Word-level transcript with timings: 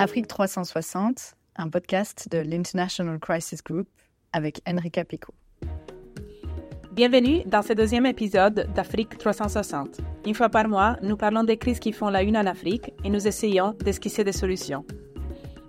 Afrique 0.00 0.28
360, 0.28 1.34
un 1.56 1.68
podcast 1.68 2.26
de 2.30 2.38
l'International 2.38 3.18
Crisis 3.18 3.62
Group 3.62 3.86
avec 4.32 4.62
Enrica 4.66 5.04
Pico. 5.04 5.34
Bienvenue 6.92 7.42
dans 7.44 7.60
ce 7.60 7.74
deuxième 7.74 8.06
épisode 8.06 8.66
d'Afrique 8.74 9.18
360. 9.18 10.00
Une 10.24 10.32
fois 10.34 10.48
par 10.48 10.68
mois, 10.68 10.96
nous 11.02 11.18
parlons 11.18 11.44
des 11.44 11.58
crises 11.58 11.80
qui 11.80 11.92
font 11.92 12.08
la 12.08 12.22
une 12.22 12.38
en 12.38 12.46
Afrique 12.46 12.94
et 13.04 13.10
nous 13.10 13.28
essayons 13.28 13.74
d'esquisser 13.84 14.24
des 14.24 14.32
solutions. 14.32 14.86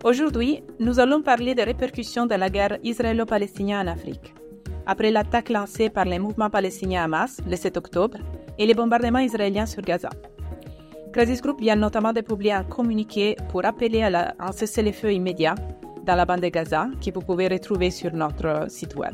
Aujourd'hui, 0.05 0.63
nous 0.79 1.02
allons 1.02 1.21
parler 1.21 1.54
des 1.54 1.66
répercussions 1.66 2.25
de 2.25 2.36
la 2.36 2.50
guerre 2.50 2.77
israélo-palestinienne 2.84 3.89
en 3.89 3.91
Afrique. 3.91 4.34
Après 4.86 5.11
l'attaque 5.11 5.50
lancée 5.50 5.89
par 5.89 6.06
les 6.06 6.20
mouvements 6.20 6.50
palestiniens 6.50 7.04
Hamas 7.04 7.42
le 7.45 7.57
7 7.57 7.75
octobre 7.75 8.18
et 8.57 8.65
les 8.65 8.75
bombardements 8.75 9.20
israéliens 9.20 9.65
sur 9.65 9.82
Gaza. 9.82 10.09
Crisis 11.11 11.42
Group 11.42 11.60
vient 11.60 11.75
notamment 11.75 12.14
de 12.14 12.21
publier 12.21 12.54
un 12.54 12.64
communiqué 12.64 13.36
pour 13.50 13.65
appeler 13.65 14.01
à 14.01 14.33
un 14.39 14.51
cessez-le-feu 14.54 15.11
immédiat 15.11 15.56
dans 16.06 16.15
la 16.15 16.25
bande 16.25 16.39
de 16.39 16.47
Gaza, 16.47 16.87
que 17.04 17.11
vous 17.11 17.20
pouvez 17.20 17.50
retrouver 17.50 17.92
sur 17.92 18.14
notre 18.14 18.70
site 18.70 18.96
web. 18.96 19.14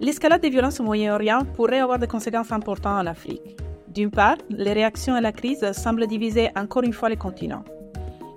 L'escalade 0.00 0.40
des 0.40 0.48
violences 0.48 0.80
au 0.80 0.84
Moyen-Orient 0.84 1.44
pourrait 1.54 1.80
avoir 1.80 1.98
des 1.98 2.06
conséquences 2.06 2.52
importantes 2.52 3.04
en 3.04 3.06
Afrique. 3.06 3.58
D'une 3.88 4.10
part, 4.10 4.38
les 4.48 4.72
réactions 4.72 5.14
à 5.14 5.20
la 5.20 5.32
crise 5.32 5.72
semblent 5.72 6.06
diviser 6.06 6.48
encore 6.56 6.84
une 6.84 6.94
fois 6.94 7.10
le 7.10 7.16
continent. 7.16 7.62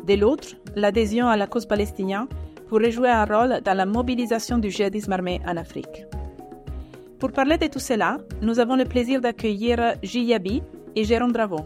De 0.05 0.15
l'autre, 0.15 0.49
l'adhésion 0.75 1.27
à 1.27 1.37
la 1.37 1.47
cause 1.47 1.65
palestinienne 1.65 2.27
pourrait 2.67 2.91
jouer 2.91 3.09
un 3.09 3.23
rôle 3.23 3.61
dans 3.63 3.77
la 3.77 3.85
mobilisation 3.85 4.57
du 4.57 4.69
djihadisme 4.69 5.13
armé 5.13 5.39
en 5.47 5.55
Afrique. 5.55 6.05
Pour 7.17 7.31
parler 7.31 7.57
de 7.57 7.67
tout 7.67 7.79
cela, 7.79 8.17
nous 8.41 8.59
avons 8.59 8.75
le 8.75 8.83
plaisir 8.83 9.21
d'accueillir 9.21 9.95
Gilles 10.03 10.25
Yabi 10.25 10.61
et 10.97 11.05
Jérôme 11.05 11.31
Dravon, 11.31 11.65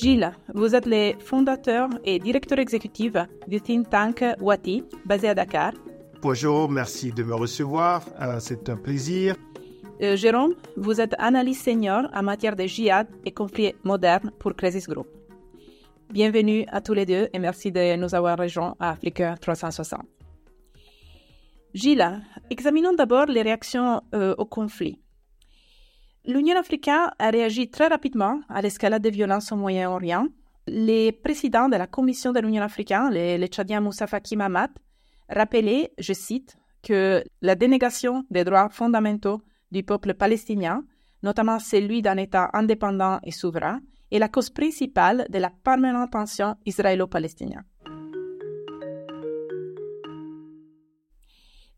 Gilles, 0.00 0.30
vous 0.54 0.76
êtes 0.76 0.86
le 0.86 1.18
fondateur 1.18 1.88
et 2.04 2.20
directeur 2.20 2.60
exécutif 2.60 3.14
du 3.48 3.60
think 3.60 3.90
tank 3.90 4.24
Wati, 4.40 4.84
basé 5.04 5.28
à 5.28 5.34
Dakar. 5.34 5.72
Bonjour, 6.22 6.70
merci 6.70 7.10
de 7.10 7.24
me 7.24 7.34
recevoir, 7.34 8.04
euh, 8.20 8.38
c'est 8.38 8.68
un 8.68 8.76
plaisir. 8.76 9.34
Euh, 10.00 10.14
Jérôme, 10.14 10.54
vous 10.76 11.00
êtes 11.00 11.16
analyste 11.18 11.64
senior 11.64 12.02
en 12.14 12.22
matière 12.22 12.54
de 12.54 12.64
djihad 12.64 13.08
et 13.24 13.32
conflits 13.32 13.74
modernes 13.82 14.30
pour 14.38 14.54
Crisis 14.54 14.86
Group. 14.86 15.08
Bienvenue 16.12 16.64
à 16.68 16.80
tous 16.80 16.94
les 16.94 17.04
deux 17.04 17.28
et 17.32 17.38
merci 17.40 17.72
de 17.72 17.96
nous 17.96 18.14
avoir 18.14 18.38
rejoints 18.38 18.76
à 18.78 18.90
Afrique 18.90 19.22
360. 19.40 20.02
Gilles, 21.74 22.22
examinons 22.50 22.92
d'abord 22.92 23.26
les 23.26 23.42
réactions 23.42 24.00
euh, 24.14 24.32
au 24.38 24.44
conflit. 24.44 25.00
L'Union 26.28 26.58
africaine 26.58 27.10
a 27.18 27.30
réagi 27.30 27.70
très 27.70 27.86
rapidement 27.86 28.42
à 28.50 28.60
l'escalade 28.60 29.00
des 29.00 29.08
violences 29.08 29.50
au 29.50 29.56
Moyen-Orient. 29.56 30.26
Les 30.66 31.10
présidents 31.10 31.70
de 31.70 31.76
la 31.76 31.86
Commission 31.86 32.34
de 32.34 32.40
l'Union 32.40 32.62
africaine, 32.62 33.08
le, 33.12 33.46
Tchadien 33.46 33.80
Moussa 33.80 34.06
Faki 34.06 34.36
Mahamat, 34.36 34.68
rappelaient, 35.30 35.90
je 35.96 36.12
cite, 36.12 36.58
que 36.82 37.24
la 37.40 37.54
dénégation 37.54 38.24
des 38.30 38.44
droits 38.44 38.68
fondamentaux 38.68 39.40
du 39.72 39.82
peuple 39.82 40.12
palestinien, 40.12 40.84
notamment 41.22 41.58
celui 41.58 42.02
d'un 42.02 42.18
État 42.18 42.50
indépendant 42.52 43.20
et 43.22 43.30
souverain, 43.30 43.80
est 44.12 44.18
la 44.18 44.28
cause 44.28 44.50
principale 44.50 45.26
de 45.30 45.38
la 45.38 45.48
permanente 45.48 46.10
tension 46.10 46.56
israélo-palestinienne. 46.66 47.64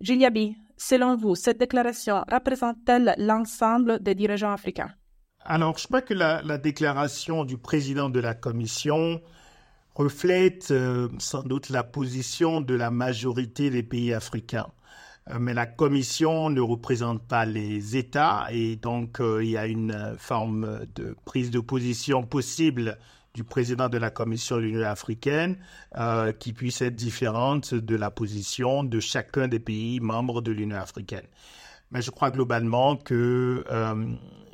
Gilles 0.01 0.55
selon 0.81 1.17
vous, 1.17 1.35
cette 1.35 1.59
déclaration 1.59 2.25
représente-t-elle 2.31 3.15
l'ensemble 3.19 4.03
des 4.03 4.15
dirigeants 4.15 4.53
africains? 4.53 4.93
Alors, 5.45 5.79
je 5.79 5.87
crois 5.87 6.03
que 6.03 6.15
la, 6.15 6.59
déclaration 6.59 7.45
du 7.45 7.59
président 7.59 8.11
de 8.11 8.21
la 8.21 8.35
Commission 8.35 9.21
reflète 9.95 10.71
euh, 10.71 11.09
sans 11.19 11.43
doute 11.43 11.69
la 11.69 11.83
position 11.83 12.61
de 12.61 12.75
la 12.75 12.91
majorité 12.91 13.71
des 13.71 13.83
pays 13.83 14.13
africains. 14.13 14.69
Euh, 15.31 15.39
mais 15.39 15.55
la 15.55 15.67
Commission 15.67 16.51
ne 16.51 16.61
représente 16.61 17.27
pas 17.27 17.45
les 17.45 17.97
États 17.97 18.47
et 18.51 18.77
donc 18.77 19.21
euh, 19.21 19.45
il 19.45 19.51
y 19.51 19.57
a 19.57 19.67
une 19.67 20.15
forme 20.19 20.87
de 20.95 21.17
prise 21.25 21.51
de 21.51 21.61
position 21.61 22.23
possible 22.23 22.99
du 23.35 23.45
président 23.45 23.89
de 23.89 23.99
la 23.99 24.11
Commission 24.11 24.57
de 24.57 24.63
l'Union 24.63 24.87
africaine 24.87 25.57
euh, 25.97 26.33
qui 26.33 26.53
puisse 26.53 26.83
être 26.83 26.97
différente 26.97 27.75
de 27.75 27.97
la 27.97 28.11
position 28.11 28.83
de 28.83 28.99
chacun 29.01 29.49
des 29.49 29.61
pays 29.61 30.01
membres 30.01 30.41
de 30.41 30.53
l'Union 30.53 30.77
africaine. 30.77 31.27
Mais 31.93 32.03
je 32.03 32.11
crois 32.11 32.31
globalement 32.31 32.97
que, 32.97 33.65
euh, 33.71 34.07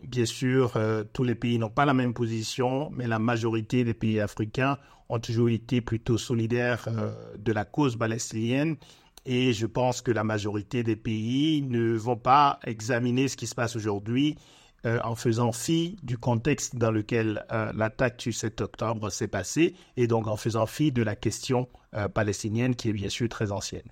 bien 0.02 0.24
sûr, 0.24 0.72
euh, 0.76 1.04
tous 1.12 1.24
les 1.24 1.34
pays 1.34 1.58
n'ont 1.58 1.70
pas 1.70 1.84
la 1.84 1.94
même 1.94 2.14
position, 2.14 2.90
mais 2.94 3.06
la 3.06 3.18
majorité 3.18 3.84
des 3.84 3.94
pays 3.94 4.20
africains 4.20 4.78
ont 5.08 5.18
toujours 5.18 5.48
été 5.50 5.80
plutôt 5.80 6.18
solidaires 6.18 6.88
de 7.38 7.52
la 7.52 7.64
cause 7.64 7.96
palestinienne. 7.96 8.76
Et 9.24 9.52
je 9.52 9.66
pense 9.66 10.02
que 10.02 10.10
la 10.10 10.24
majorité 10.24 10.82
des 10.82 10.96
pays 10.96 11.62
ne 11.62 11.94
vont 11.94 12.16
pas 12.16 12.58
examiner 12.64 13.28
ce 13.28 13.36
qui 13.36 13.46
se 13.46 13.54
passe 13.54 13.76
aujourd'hui 13.76 14.36
euh, 14.84 14.98
en 15.02 15.14
faisant 15.14 15.52
fi 15.52 15.96
du 16.02 16.18
contexte 16.18 16.76
dans 16.76 16.90
lequel 16.90 17.44
euh, 17.50 17.72
l'attaque 17.74 18.18
du 18.18 18.32
7 18.32 18.60
octobre 18.60 19.10
s'est 19.10 19.26
passée 19.26 19.74
et 19.96 20.06
donc 20.06 20.28
en 20.28 20.36
faisant 20.36 20.66
fi 20.66 20.92
de 20.92 21.02
la 21.02 21.16
question 21.16 21.66
euh, 21.94 22.08
palestinienne 22.08 22.76
qui 22.76 22.90
est 22.90 22.92
bien 22.92 23.08
sûr 23.08 23.28
très 23.28 23.52
ancienne. 23.52 23.88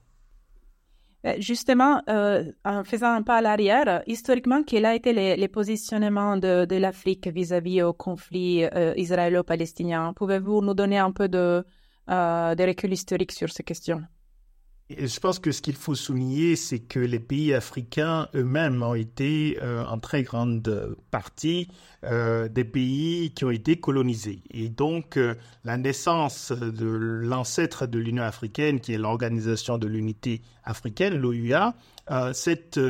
Justement, 1.38 2.02
en 2.06 2.84
faisant 2.84 3.14
un 3.14 3.22
pas 3.22 3.36
à 3.36 3.40
l'arrière, 3.40 4.02
historiquement, 4.06 4.62
quel 4.62 4.84
a 4.84 4.94
été 4.94 5.14
le, 5.14 5.46
positionnement 5.46 6.36
de, 6.36 6.66
de 6.66 6.76
l'Afrique 6.76 7.28
vis-à-vis 7.28 7.80
au 7.80 7.94
conflit 7.94 8.64
israélo-palestinien? 8.96 10.12
Pouvez-vous 10.12 10.60
nous 10.60 10.74
donner 10.74 10.98
un 10.98 11.12
peu 11.12 11.30
de, 11.30 11.64
de 12.08 12.68
recul 12.68 12.92
historique 12.92 13.32
sur 13.32 13.50
ces 13.50 13.62
questions? 13.62 14.02
Je 14.90 15.18
pense 15.18 15.38
que 15.38 15.50
ce 15.50 15.62
qu'il 15.62 15.76
faut 15.76 15.94
souligner, 15.94 16.56
c'est 16.56 16.78
que 16.78 16.98
les 16.98 17.18
pays 17.18 17.54
africains 17.54 18.28
eux-mêmes 18.34 18.82
ont 18.82 18.94
été 18.94 19.58
euh, 19.62 19.84
en 19.86 19.98
très 19.98 20.22
grande 20.22 20.96
partie 21.10 21.68
euh, 22.04 22.48
des 22.48 22.64
pays 22.64 23.30
qui 23.30 23.46
ont 23.46 23.50
été 23.50 23.76
colonisés. 23.76 24.42
Et 24.50 24.68
donc, 24.68 25.16
euh, 25.16 25.34
la 25.64 25.78
naissance 25.78 26.52
de 26.52 26.86
l'ancêtre 26.86 27.86
de 27.86 27.98
l'Union 27.98 28.24
africaine, 28.24 28.78
qui 28.80 28.92
est 28.92 28.98
l'Organisation 28.98 29.78
de 29.78 29.86
l'Unité 29.86 30.42
africaine, 30.64 31.16
l'OUA, 31.16 31.74
cette, 32.32 32.81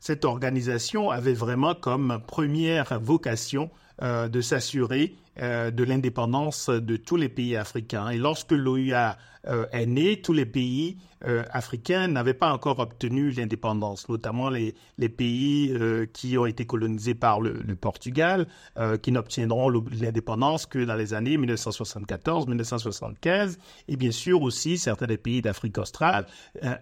cette 0.00 0.24
organisation 0.24 1.10
avait 1.10 1.34
vraiment 1.34 1.74
comme 1.74 2.20
première 2.26 2.98
vocation 3.00 3.70
de 4.02 4.40
s'assurer 4.40 5.14
de 5.36 5.84
l'indépendance 5.84 6.68
de 6.68 6.96
tous 6.96 7.16
les 7.16 7.28
pays 7.28 7.56
africains. 7.56 8.10
Et 8.10 8.18
lorsque 8.18 8.52
l'OUA 8.52 9.16
euh, 9.46 9.66
est 9.72 9.84
né, 9.84 10.22
tous 10.22 10.32
les 10.32 10.46
pays 10.46 10.96
euh, 11.26 11.44
africains 11.50 12.08
n'avaient 12.08 12.32
pas 12.32 12.50
encore 12.50 12.78
obtenu 12.78 13.30
l'indépendance, 13.30 14.08
notamment 14.08 14.48
les, 14.48 14.74
pays 15.10 15.70
euh, 15.70 16.06
qui 16.10 16.38
ont 16.38 16.46
été 16.46 16.64
colonisés 16.64 17.14
par 17.14 17.42
le, 17.42 17.62
Portugal, 17.76 18.46
qui 19.02 19.12
n'obtiendront 19.12 19.68
l'indépendance 19.68 20.64
que 20.66 20.82
dans 20.84 20.94
les 20.94 21.12
années 21.12 21.36
1974-1975, 21.36 23.58
et 23.88 23.96
bien 23.96 24.12
sûr 24.12 24.40
aussi 24.42 24.78
certains 24.78 25.06
des 25.06 25.18
pays 25.18 25.42
d'Afrique 25.42 25.78
australe, 25.78 26.26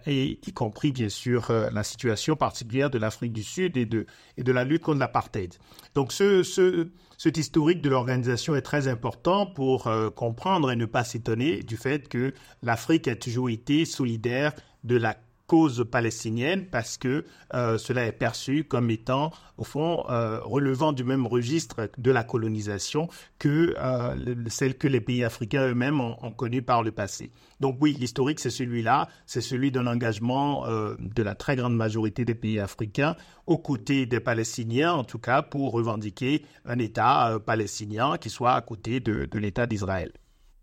y 0.07 0.37
compris 0.53 0.91
bien 0.91 1.09
sûr 1.09 1.47
la 1.49 1.82
situation 1.83 2.35
particulière 2.35 2.89
de 2.89 2.97
l'Afrique 2.97 3.33
du 3.33 3.43
Sud 3.43 3.77
et 3.77 3.85
de, 3.85 4.05
et 4.37 4.43
de 4.43 4.51
la 4.51 4.63
lutte 4.63 4.83
contre 4.83 4.99
l'apartheid. 4.99 5.53
Donc 5.95 6.11
ce, 6.11 6.43
ce, 6.43 6.89
cet 7.17 7.37
historique 7.37 7.81
de 7.81 7.89
l'organisation 7.89 8.55
est 8.55 8.61
très 8.61 8.87
important 8.87 9.45
pour 9.45 9.89
comprendre 10.15 10.71
et 10.71 10.75
ne 10.75 10.85
pas 10.85 11.03
s'étonner 11.03 11.63
du 11.63 11.77
fait 11.77 12.07
que 12.07 12.33
l'Afrique 12.61 13.07
a 13.07 13.15
toujours 13.15 13.49
été 13.49 13.85
solidaire 13.85 14.53
de 14.83 14.97
la 14.97 15.17
cause 15.53 15.85
palestinienne 15.85 16.65
parce 16.65 16.97
que 16.97 17.25
euh, 17.53 17.77
cela 17.77 18.07
est 18.07 18.11
perçu 18.11 18.63
comme 18.63 18.89
étant, 18.89 19.29
au 19.59 19.63
fond, 19.63 20.03
euh, 20.09 20.39
relevant 20.41 20.93
du 20.93 21.03
même 21.03 21.27
registre 21.27 21.91
de 21.95 22.09
la 22.09 22.23
colonisation 22.23 23.07
que 23.37 23.75
euh, 23.77 24.35
celle 24.47 24.75
que 24.79 24.87
les 24.87 24.99
pays 24.99 25.23
africains 25.23 25.67
eux-mêmes 25.67 26.01
ont, 26.01 26.17
ont 26.23 26.31
connue 26.31 26.63
par 26.63 26.81
le 26.81 26.91
passé. 26.91 27.29
Donc 27.59 27.77
oui, 27.81 27.95
l'historique, 27.99 28.39
c'est 28.39 28.49
celui-là, 28.49 29.09
c'est 29.27 29.41
celui 29.41 29.71
d'un 29.71 29.85
engagement 29.85 30.65
de 30.67 31.23
la 31.23 31.35
très 31.35 31.55
grande 31.55 31.75
majorité 31.75 32.25
des 32.25 32.33
pays 32.33 32.59
africains 32.59 33.15
aux 33.45 33.59
côtés 33.59 34.07
des 34.07 34.19
Palestiniens, 34.19 34.93
en 34.93 35.03
tout 35.03 35.19
cas, 35.19 35.43
pour 35.43 35.71
revendiquer 35.71 36.43
un 36.65 36.79
État 36.79 37.37
palestinien 37.45 38.17
qui 38.17 38.31
soit 38.31 38.53
à 38.53 38.61
côté 38.61 38.99
de 39.01 39.37
l'État 39.37 39.67
d'Israël. 39.67 40.11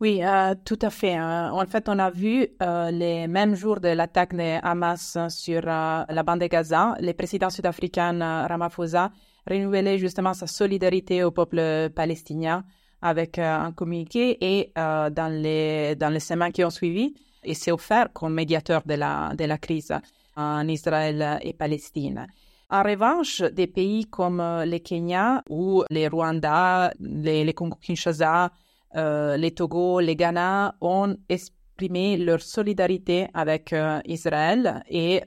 Oui, 0.00 0.20
euh, 0.25 0.55
tout 0.64 0.79
à 0.81 0.88
fait. 0.88 1.14
Hein. 1.14 1.50
En 1.52 1.67
fait, 1.67 1.87
on 1.91 1.99
a 1.99 2.08
vu 2.08 2.49
euh, 2.62 2.91
les 2.91 3.29
mêmes 3.29 3.55
jours 3.55 3.81
de 3.81 3.88
l'attaque 3.88 4.35
de 4.35 4.58
Hamas 4.64 5.19
sur 5.29 5.61
euh, 5.67 6.05
la 6.08 6.23
bande 6.23 6.41
de 6.41 6.47
Gaza, 6.47 6.97
le 7.00 7.12
président 7.12 7.50
sud-africain 7.50 8.47
Ramaphosa 8.47 9.11
renouvelait 9.47 9.99
justement 9.99 10.32
sa 10.32 10.47
solidarité 10.47 11.23
au 11.23 11.32
peuple 11.32 11.91
palestinien 11.94 12.64
avec 13.02 13.38
un 13.38 13.73
communiqué 13.73 14.38
et 14.41 14.73
dans, 14.76 15.32
les, 15.32 15.94
les 15.94 16.20
semaines 16.20 16.52
qui 16.52 16.64
ont 16.64 16.70
suivi, 16.70 17.14
il 17.44 17.56
s'est 17.56 17.73
offert 17.73 18.12
comme 18.12 18.35
médiateur 18.35 18.82
de 18.85 18.94
la, 18.94 19.58
crise 19.58 19.93
en 20.37 20.69
Israël 20.69 21.38
et 21.43 21.55
Palestine. 21.55 22.26
En 22.69 22.82
revanche, 22.82 23.41
des 23.41 23.67
pays 23.67 24.05
comme 24.06 24.38
le 24.38 24.79
Kenya 24.79 25.43
ou 25.49 25.82
le 25.91 26.08
Rwanda, 26.08 26.93
le, 27.00 27.44
le 27.44 27.52
Congo-Kinshasa, 27.52 28.50
les 28.94 29.52
Togo, 29.52 30.00
les 30.00 30.16
Ghana 30.16 30.75
ont 30.81 31.16
exprimé 31.28 32.16
leur 32.16 32.42
solidarité 32.42 33.28
avec 33.34 33.75
Israël 34.04 34.82
et 34.88 35.22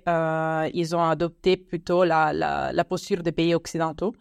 ils 0.73 0.95
ont 0.95 1.03
adopté 1.03 1.57
plutôt 1.57 2.03
la, 2.03 2.33
la, 2.33 2.73
la 2.73 2.83
posture 2.83 3.23
des 3.23 3.31
pays 3.31 3.55
occidentaux. 3.55 4.13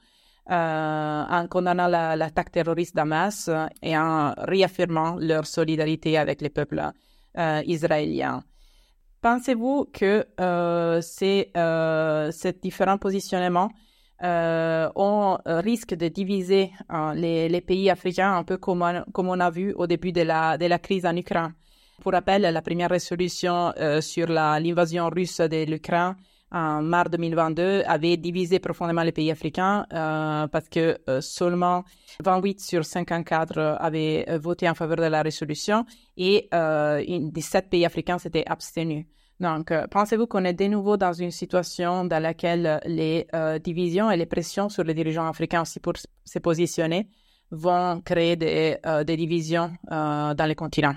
en 0.48 1.46
condamnant 1.50 1.88
l'attaque 1.88 2.52
terroriste 2.52 2.94
d'Hamas 2.96 3.50
et 3.82 3.96
en 3.96 4.34
réaffirmant 4.38 5.16
leur 5.18 5.46
solidarité 5.46 6.18
avec 6.18 6.40
les 6.40 6.50
peuples 6.50 6.82
israéliens. 7.66 8.42
Pensez-vous 9.22 9.86
que 9.92 10.26
euh, 10.40 11.00
euh, 11.22 12.30
ces, 12.32 12.52
différents 12.60 12.98
positionnements 12.98 13.70
euh, 14.22 14.88
ont 14.94 15.38
risque 15.46 15.94
de 15.94 16.08
diviser 16.08 16.70
les, 17.14 17.48
les, 17.48 17.60
pays 17.60 17.90
africains, 17.90 18.36
un 18.36 18.44
peu 18.44 18.56
comme 18.56 18.82
on, 18.82 19.04
on, 19.14 19.40
a 19.40 19.50
vu 19.50 19.72
au 19.74 19.86
début 19.86 20.12
de 20.12 20.22
la, 20.22 20.78
crise 20.78 21.06
en 21.06 21.16
Ukraine? 21.16 21.54
Pour 22.02 22.12
rappel, 22.12 22.42
la 22.42 22.62
première 22.62 22.90
résolution 22.90 23.72
sur 24.00 24.26
l'invasion 24.26 25.08
russe 25.08 25.40
de 25.40 25.64
l'Ukraine 25.70 26.16
en 26.52 26.82
mars 26.82 27.10
2022 27.10 27.82
avait 27.86 28.16
divisé 28.16 28.58
profondément 28.58 29.02
les 29.02 29.12
pays 29.12 29.30
africains 29.30 29.86
euh, 29.92 30.46
parce 30.48 30.68
que 30.68 30.98
euh, 31.08 31.20
seulement 31.20 31.84
28 32.22 32.60
sur 32.60 32.84
54 32.84 33.78
avaient 33.80 34.26
euh, 34.28 34.38
voté 34.38 34.68
en 34.68 34.74
faveur 34.74 34.98
de 34.98 35.04
la 35.04 35.22
résolution 35.22 35.86
et 36.16 36.48
17 36.52 37.70
pays 37.70 37.86
africains 37.86 38.18
s'étaient 38.18 38.44
abstenus. 38.46 39.06
Donc, 39.42 39.72
pensez-vous 39.90 40.26
qu'on 40.26 40.44
est 40.44 40.54
de 40.54 40.64
nouveau 40.66 40.96
dans 40.96 41.12
une 41.12 41.32
situation 41.32 42.04
dans 42.04 42.22
laquelle 42.22 42.80
les 42.86 43.26
divisions 43.62 44.10
et 44.10 44.16
les 44.16 44.26
pressions 44.26 44.68
sur 44.68 44.84
les 44.84 44.94
dirigeants 44.94 45.28
africains 45.28 45.62
aussi 45.62 45.80
pour 45.80 45.94
se 46.24 46.38
positionner 46.38 47.08
vont 47.50 48.00
créer 48.00 48.36
des, 48.36 48.78
divisions 49.16 49.72
dans 49.90 50.46
les 50.48 50.54
continents? 50.54 50.94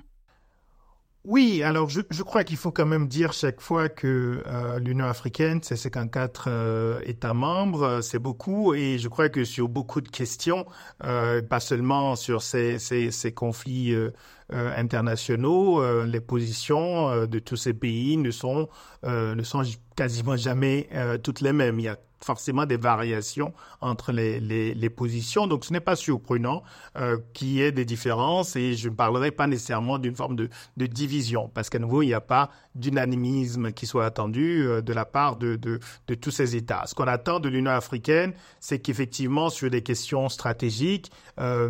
Oui, 1.26 1.64
alors 1.64 1.90
je, 1.90 2.02
crois 2.22 2.44
qu'il 2.44 2.56
faut 2.56 2.72
quand 2.72 2.86
même 2.86 3.08
dire 3.08 3.34
chaque 3.34 3.60
fois 3.60 3.90
que 3.90 4.44
euh, 4.46 4.78
l'Union 4.78 5.06
africaine, 5.06 5.60
c'est 5.64 5.76
54 5.76 6.46
euh, 6.48 7.00
États 7.04 7.34
membres, 7.34 8.02
c'est 8.02 8.20
beaucoup, 8.20 8.76
et 8.76 9.00
je 9.00 9.08
crois 9.08 9.30
que 9.30 9.44
sur 9.44 9.68
beaucoup 9.68 10.02
de 10.02 10.08
questions, 10.08 10.68
euh, 11.04 11.42
pas 11.42 11.60
seulement 11.60 12.16
sur 12.16 12.44
ces, 12.44 12.78
ces, 12.78 13.34
conflits 13.34 13.92
euh, 13.92 14.12
euh, 14.45 14.45
internationaux, 14.52 15.82
les 16.06 16.22
positions 16.22 17.26
de 17.26 17.40
tous 17.40 17.56
ces 17.56 17.74
pays 17.74 18.18
ne 18.18 18.32
sont, 18.32 18.70
ne 19.04 19.44
sont 19.44 19.64
quasiment 19.96 20.38
jamais 20.38 20.88
toutes 21.24 21.42
les 21.42 21.54
mêmes. 21.54 21.80
Il 21.80 21.84
y 21.84 21.90
a 21.90 21.98
forcément 22.26 22.66
des 22.66 22.78
variations 22.78 23.54
entre 23.82 24.12
les, 24.12 24.40
les, 24.40 24.90
positions. 24.90 25.48
Donc, 25.48 25.64
ce 25.64 25.72
n'est 25.72 25.80
pas 25.80 25.96
surprenant 25.96 26.64
euh, 26.98 27.18
qu'il 27.34 27.50
y 27.50 27.62
ait 27.62 27.72
des 27.72 27.86
différences 27.86 28.56
et 28.56 28.74
je 28.74 28.90
ne 28.90 28.96
parlerai 28.96 29.32
pas 29.32 29.48
nécessairement 29.48 30.00
d'une 30.00 30.16
forme 30.16 30.36
de, 30.36 30.50
de, 30.78 30.86
division 30.88 31.50
parce 31.54 31.70
qu'à 31.70 31.80
nouveau, 31.80 32.02
il 32.02 32.08
n'y 32.08 32.14
a 32.14 32.22
pas 32.22 32.50
d'unanimisme 32.74 33.72
qui 33.72 33.86
soit 33.86 34.06
attendu 34.06 34.66
euh, 34.66 34.82
de 34.82 34.94
la 34.94 35.06
part 35.06 35.36
de, 35.36 35.56
de, 35.56 35.80
de, 36.08 36.16
tous 36.16 36.32
ces 36.32 36.56
États. 36.56 36.84
Ce 36.88 36.96
qu'on 36.96 37.08
attend 37.08 37.40
de 37.40 37.50
l'Union 37.50 37.72
africaine, 37.72 38.34
c'est 38.60 38.80
qu'effectivement, 38.80 39.50
sur 39.50 39.70
des 39.70 39.82
questions 39.82 40.30
stratégiques 40.30 41.12
euh, 41.40 41.70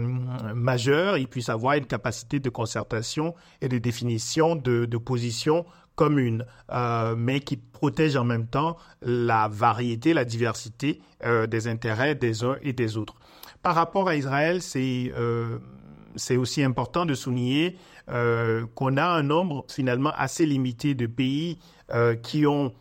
majeures, 0.53 1.17
il 1.17 1.27
puisse 1.27 1.49
avoir 1.49 1.73
une 1.73 1.85
capacité 1.85 2.39
de 2.39 2.49
concertation 2.65 3.35
et 3.61 3.69
de 3.69 3.77
définition 3.77 4.55
de, 4.55 4.97
positions 4.97 5.65
commune, 5.95 6.45
euh, 6.73 7.15
mais 7.15 7.39
qui 7.39 7.55
protège 7.55 8.17
en 8.17 8.25
même 8.25 8.47
temps 8.47 8.75
la 9.01 9.47
variété, 9.47 10.13
la 10.13 10.25
diversité 10.25 10.99
euh, 11.23 11.47
des 11.47 11.67
intérêts 11.67 12.15
des 12.15 12.43
uns 12.43 12.57
et 12.63 12.73
des 12.73 12.97
autres. 12.97 13.15
Par 13.61 13.75
rapport 13.75 14.09
à 14.09 14.15
Israël, 14.15 14.61
c'est 14.61 15.13
euh, 15.15 15.59
aussi 16.31 16.63
important 16.63 17.05
de 17.05 17.13
souligner 17.13 17.77
qu'on 18.75 18.97
a 18.97 19.05
un 19.05 19.23
nombre 19.23 19.65
finalement 19.67 20.11
assez 20.15 20.45
limité 20.45 20.93
de 20.93 21.07
pays 21.07 21.57
qui 22.21 22.45
ont 22.45 22.71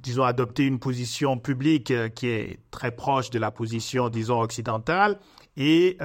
disons, 0.00 0.22
adopté 0.22 0.64
une 0.64 0.78
position 0.78 1.38
publique 1.38 1.92
qui 2.14 2.28
est 2.28 2.60
très 2.70 2.92
proche 2.92 3.30
de 3.30 3.40
la 3.40 3.50
position, 3.50 4.08
disons, 4.08 4.40
occidentale 4.40 5.18
et 5.56 5.98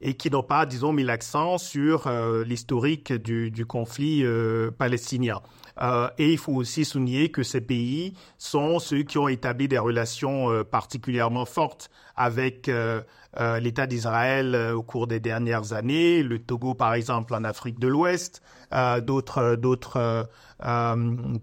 et 0.00 0.14
qui 0.14 0.30
n'ont 0.30 0.42
pas, 0.42 0.66
disons, 0.66 0.92
mis 0.92 1.02
l'accent 1.02 1.58
sur 1.58 2.06
euh, 2.06 2.44
l'historique 2.44 3.12
du, 3.12 3.50
du, 3.50 3.66
conflit 3.66 4.22
euh, 4.24 4.70
palestinien. 4.70 5.40
Euh, 5.80 6.08
et 6.18 6.32
il 6.32 6.38
faut 6.38 6.54
aussi 6.54 6.84
souligner 6.84 7.30
que 7.30 7.42
ces 7.42 7.60
pays 7.60 8.14
sont 8.36 8.78
ceux 8.78 9.02
qui 9.02 9.18
ont 9.18 9.28
établi 9.28 9.68
des 9.68 9.78
relations 9.78 10.50
euh, 10.50 10.64
particulièrement 10.64 11.44
fortes 11.44 11.90
avec 12.16 12.68
euh, 12.68 13.02
l'État 13.60 13.86
d'Israël 13.86 14.56
au 14.74 14.82
cours 14.82 15.06
des 15.06 15.20
dernières 15.20 15.72
années. 15.72 16.24
Le 16.24 16.40
Togo, 16.40 16.74
par 16.74 16.94
exemple, 16.94 17.34
en 17.34 17.44
Afrique 17.44 17.78
de 17.78 17.86
l'Ouest, 17.86 18.42
d'autres 19.02 19.54
d'autres 19.54 20.28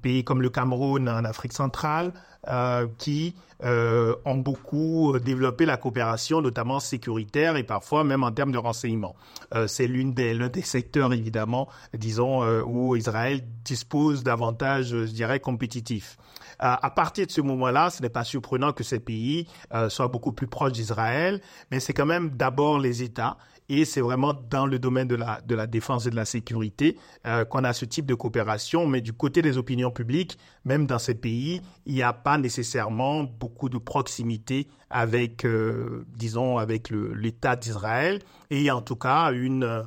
pays 0.01 0.25
comme 0.25 0.42
le 0.42 0.50
Cameroun 0.50 1.08
en 1.08 1.24
Afrique 1.24 1.54
centrale. 1.54 2.12
Euh, 2.48 2.88
qui 3.00 3.34
euh, 3.64 4.16
ont 4.26 4.36
beaucoup 4.36 5.18
développé 5.18 5.66
la 5.66 5.78
coopération, 5.78 6.42
notamment 6.42 6.80
sécuritaire 6.80 7.56
et 7.56 7.64
parfois 7.64 8.04
même 8.04 8.24
en 8.24 8.32
termes 8.32 8.52
de 8.52 8.58
renseignement. 8.60 9.16
Euh, 9.56 9.66
c'est 9.66 9.88
l'une 9.88 10.14
des 10.14 10.36
l'un 10.36 10.50
des 10.50 10.62
secteurs 10.62 11.12
évidemment, 11.14 11.68
disons, 11.98 12.44
où 12.64 12.96
Israël 12.96 13.42
dispose 13.64 14.24
d'avantages, 14.24 14.90
je 14.90 15.06
dirais, 15.06 15.40
compétitifs. 15.40 16.18
à 16.60 16.90
partir 16.90 17.26
de 17.26 17.32
ce 17.32 17.42
moment-là, 17.42 17.90
ce 17.90 18.02
n'est 18.02 18.10
pas 18.10 18.24
surprenant 18.24 18.74
que 18.74 18.84
ces 18.84 19.00
pays 19.00 19.48
soient 19.90 20.08
beaucoup 20.08 20.32
plus 20.32 20.48
proches 20.48 20.74
d'Israël, 20.74 21.42
mais 21.72 21.80
c'est 21.80 21.94
quand 21.94 22.06
même 22.06 22.30
d'abord 22.30 22.80
les 22.80 23.02
États 23.02 23.38
et 23.70 23.86
c'est 23.86 24.02
vraiment 24.02 24.34
dans 24.50 24.66
le 24.66 24.80
domaine 24.80 25.08
de 25.08 25.16
la, 25.16 25.42
de 25.42 25.56
la 25.56 25.68
défense 25.68 26.06
et 26.06 26.10
de 26.10 26.16
la 26.16 26.26
sécurité 26.26 26.98
euh, 27.26 27.46
qu'on 27.46 27.64
a 27.64 27.74
ce 27.74 27.86
type 27.86 28.06
de 28.06 28.14
coopération. 28.14 28.86
Mais 28.88 29.02
du 29.02 29.14
côté 29.14 29.42
des 29.42 29.58
opinions 29.58 29.92
publiques, 29.92 30.38
même 30.66 30.86
dans 30.86 31.00
ces 31.00 31.16
pays, 31.16 31.62
il 31.86 31.96
n'y 31.96 32.04
a 32.04 32.14
pas 32.14 32.38
nécessairement 32.38 33.24
beaucoup 33.24 33.70
de 33.70 33.78
proximité 33.78 34.68
avec, 34.90 35.46
euh, 35.46 36.06
disons, 36.16 36.58
avec 36.58 36.90
l'État 36.92 37.56
d'Israël. 37.56 38.20
Et 38.50 38.58
il 38.58 38.64
y 38.64 38.70
a 38.70 38.76
en 38.76 38.82
tout 38.82 38.96
cas 38.96 39.32
une 39.32 39.64
euh, 39.64 39.84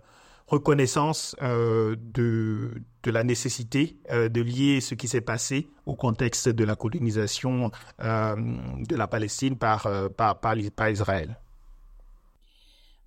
reconnaissance 0.49 1.37
de, 1.43 2.71
de 3.03 3.11
la 3.11 3.23
nécessité 3.23 3.99
de 4.11 4.41
lier 4.41 4.81
ce 4.81 4.95
qui 4.95 5.07
s'est 5.07 5.21
passé 5.21 5.69
au 5.85 5.95
contexte 5.95 6.49
de 6.49 6.65
la 6.65 6.75
colonisation 6.75 7.71
de 7.99 8.97
la 8.97 9.07
Palestine 9.09 9.59
par, 9.59 9.87
par, 10.17 10.41
par 10.41 10.89
Israël. 10.89 11.39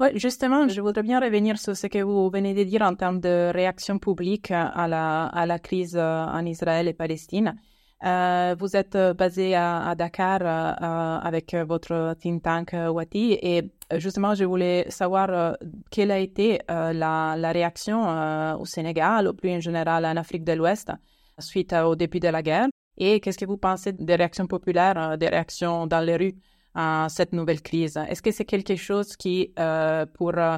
Oui, 0.01 0.07
justement, 0.15 0.67
je 0.67 0.81
voudrais 0.81 1.03
bien 1.03 1.19
revenir 1.19 1.59
sur 1.59 1.77
ce 1.77 1.85
que 1.85 2.01
vous 2.01 2.27
venez 2.31 2.55
de 2.55 2.63
dire 2.63 2.81
en 2.81 2.95
termes 2.95 3.19
de 3.19 3.51
réaction 3.53 3.99
publique 3.99 4.49
à 4.49 4.87
la, 4.87 5.59
crise 5.59 5.95
euh, 5.95 6.25
en 6.25 6.43
Israël 6.43 6.87
et 6.87 6.93
Palestine. 6.93 7.55
Euh, 8.03 8.55
vous 8.57 8.75
êtes 8.75 8.97
basé 9.15 9.53
à, 9.53 9.93
Dakar 9.95 10.39
euh, 10.41 11.19
avec 11.21 11.53
votre 11.53 12.15
think 12.19 12.41
tank 12.41 12.73
Wati 12.73 13.37
et 13.43 13.69
justement, 13.99 14.35
je 14.35 14.43
voulais 14.45 14.85
savoir 14.89 15.29
euh, 15.29 15.53
quelle 15.89 16.11
a 16.11 16.17
été 16.19 16.61
euh, 16.69 16.93
la, 16.93 17.51
réaction 17.51 18.07
euh, 18.07 18.55
au 18.57 18.65
Sénégal, 18.65 19.27
ou 19.27 19.33
plus 19.33 19.51
en 19.51 19.59
général 19.59 20.05
en 20.05 20.17
Afrique 20.17 20.43
de 20.43 20.53
l'Ouest, 20.53 20.91
suite 21.39 21.73
au 21.73 21.95
début 21.95 22.19
de 22.19 22.27
la 22.27 22.41
guerre. 22.41 22.67
Et 22.97 23.19
qu'est-ce 23.19 23.37
que 23.37 23.45
vous 23.45 23.57
pensez 23.57 23.93
des 23.93 24.15
réactions 24.15 24.47
populaires, 24.47 25.17
des 25.17 25.27
réactions 25.27 25.87
dans 25.87 26.01
les 26.01 26.15
rues? 26.15 26.35
Cette 27.09 27.33
nouvelle 27.33 27.61
crise. 27.61 27.97
Est-ce 27.97 28.21
que 28.21 28.31
c'est 28.31 28.45
quelque 28.45 28.75
chose 28.75 29.15
qui, 29.15 29.51
euh, 29.59 30.05
pour 30.05 30.37
euh, 30.37 30.57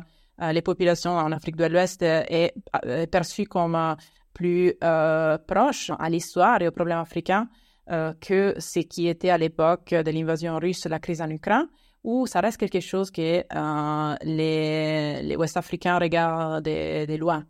les 0.51 0.61
populations 0.61 1.11
en 1.11 1.31
Afrique 1.31 1.55
de 1.55 1.65
l'Ouest, 1.65 2.01
est, 2.01 2.53
est, 2.83 3.07
perçu 3.07 3.45
comme 3.45 3.75
euh, 3.75 3.95
plus 4.33 4.75
proche 5.47 5.91
à 5.97 6.09
l'histoire 6.09 6.61
et 6.61 6.67
aux 6.67 6.71
problèmes 6.71 6.99
africains 6.99 7.47
que 8.21 8.55
ce 8.59 8.79
qui 8.79 9.07
était 9.07 9.29
à 9.29 9.37
l'époque 9.37 9.89
de 9.89 10.09
l'invasion 10.09 10.57
russe, 10.57 10.85
la 10.85 10.99
crise 10.99 11.21
en 11.21 11.29
Ukraine, 11.29 11.67
ou 12.03 12.25
ça 12.27 12.39
reste 12.39 12.57
quelque 12.57 12.79
chose 12.79 13.11
que 13.11 13.43
les, 14.23 15.21
les 15.21 15.35
Ouest-Africains 15.35 15.99
regardent 15.99 16.63
de, 16.63 17.05
de 17.05 17.15
loin? 17.17 17.45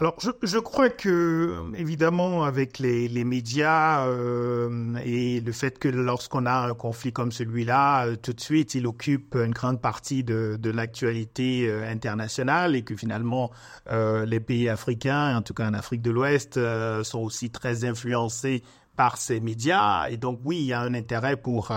Alors, 0.00 0.14
je, 0.18 0.30
je, 0.42 0.56
crois 0.56 0.88
que, 0.88 1.62
évidemment, 1.76 2.44
avec 2.44 2.78
les, 2.78 3.22
médias 3.22 4.06
euh, 4.06 4.96
et 5.04 5.42
le 5.42 5.52
fait 5.52 5.78
que 5.78 5.88
lorsqu'on 5.88 6.46
a 6.46 6.70
un 6.70 6.72
conflit 6.72 7.12
comme 7.12 7.30
celui-là, 7.30 8.06
euh, 8.06 8.16
tout 8.16 8.32
de 8.32 8.40
suite, 8.40 8.74
il 8.74 8.86
occupe 8.86 9.34
une 9.34 9.50
grande 9.50 9.78
partie 9.78 10.24
de, 10.24 10.56
de 10.58 10.70
l'actualité 10.70 11.68
euh, 11.68 11.86
internationale 11.86 12.76
et 12.76 12.82
que 12.82 12.96
finalement, 12.96 13.50
euh, 13.92 14.24
les 14.24 14.40
pays 14.40 14.70
africains, 14.70 15.36
en 15.36 15.42
tout 15.42 15.52
cas 15.52 15.68
en 15.68 15.74
Afrique 15.74 16.00
de 16.00 16.10
l'Ouest, 16.10 16.58
sont 17.02 17.18
aussi 17.18 17.50
très 17.50 17.84
influencés 17.84 18.62
par 18.96 19.18
ces 19.18 19.38
médias. 19.38 20.08
Et 20.08 20.16
donc, 20.16 20.40
oui, 20.44 20.60
il 20.60 20.66
y 20.66 20.72
a 20.72 20.80
un 20.80 20.94
intérêt 20.94 21.36
pour, 21.36 21.72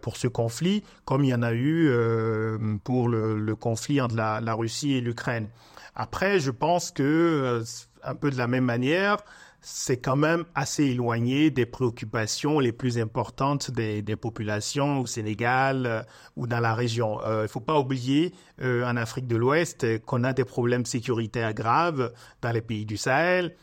pour 0.00 0.16
ce 0.16 0.26
conflit, 0.26 0.82
comme 1.04 1.22
il 1.22 1.28
y 1.28 1.34
en 1.34 1.42
a 1.42 1.52
eu 1.52 1.90
pour 2.82 3.10
le, 3.10 3.38
le, 3.38 3.56
conflit 3.56 4.00
entre 4.00 4.16
la, 4.16 4.40
la 4.40 4.54
Russie 4.54 4.94
et 4.94 5.02
l'Ukraine. 5.02 5.48
Après, 5.94 6.40
je 6.40 6.50
pense 6.50 6.90
que, 6.90 7.02
euh, 7.02 7.64
un 8.02 8.14
peu 8.14 8.30
de 8.30 8.36
la 8.36 8.46
même 8.46 8.64
manière, 8.64 9.18
c'est 9.60 9.98
quand 9.98 10.16
même 10.16 10.44
assez 10.56 10.84
éloigné 10.84 11.50
des 11.50 11.66
préoccupations 11.66 12.58
les 12.58 12.72
plus 12.72 12.98
importantes 12.98 13.70
des, 13.70 14.02
populations 14.16 15.00
au 15.00 15.06
Sénégal 15.06 15.86
euh, 15.86 16.02
ou 16.36 16.48
dans 16.48 16.58
la 16.58 16.74
région. 16.74 17.20
Il 17.24 17.42
ne 17.42 17.46
faut 17.46 17.60
pas 17.60 17.78
oublier 17.78 18.34
en 18.60 18.96
Afrique 18.96 19.26
de 19.28 19.36
l'Ouest 19.36 20.00
qu'on 20.04 20.24
a 20.24 20.32
des 20.32 20.44
problèmes 20.44 20.84
sécuritaires 20.84 21.54
graves 21.54 22.12
dans 22.40 22.50
les 22.50 22.60
pays 22.60 22.86
du 22.86 22.96
Sahel 22.96 23.54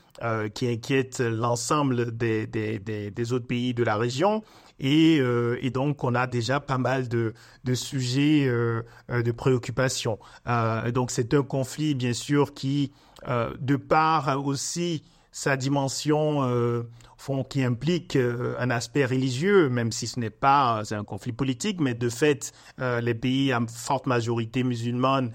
qui 0.54 0.68
inquiètent 0.68 1.20
l'ensemble 1.20 2.16
des, 2.16 2.48
des, 2.48 3.34
autres 3.34 3.48
pays 3.48 3.74
de 3.74 3.84
la 3.84 3.96
région. 3.96 4.44
Et, 4.80 5.20
euh, 5.20 5.58
et, 5.62 5.70
donc 5.70 6.04
on 6.04 6.16
a 6.16 6.28
déjà 6.28 6.60
pas 6.60 6.78
mal 6.78 7.08
de, 7.08 7.34
de 7.64 7.74
sujets 7.74 8.46
euh, 8.48 8.82
euh 9.10 9.22
de 9.22 9.32
préoccupation. 9.32 10.20
Euh, 10.48 10.92
donc 10.92 11.12
c'est 11.12 11.34
un 11.34 11.44
conflit 11.44 11.96
bien 11.96 12.14
sûr 12.14 12.54
qui, 12.54 12.92
euh, 13.28 13.54
de 13.60 13.76
part 13.76 14.46
aussi 14.46 15.04
sa 15.40 15.56
dimension 15.56 16.44
euh, 16.44 16.84
fond, 17.16 17.46
qui 17.46 17.64
implique 17.64 18.18
euh, 18.18 18.56
un 18.60 18.70
aspect 18.70 19.06
religieux, 19.06 19.70
même 19.70 19.94
si 19.94 20.06
ce 20.06 20.20
n'est 20.20 20.30
pas 20.30 20.84
un 20.92 21.06
conflit 21.06 21.32
politique, 21.32 21.80
mais 21.80 21.94
de 21.94 22.10
fait, 22.10 22.52
euh, 22.82 23.00
les 23.00 23.14
pays 23.14 23.54
à 23.54 23.62
forte 23.74 24.06
majorité 24.06 24.64
musulmane 24.64 25.32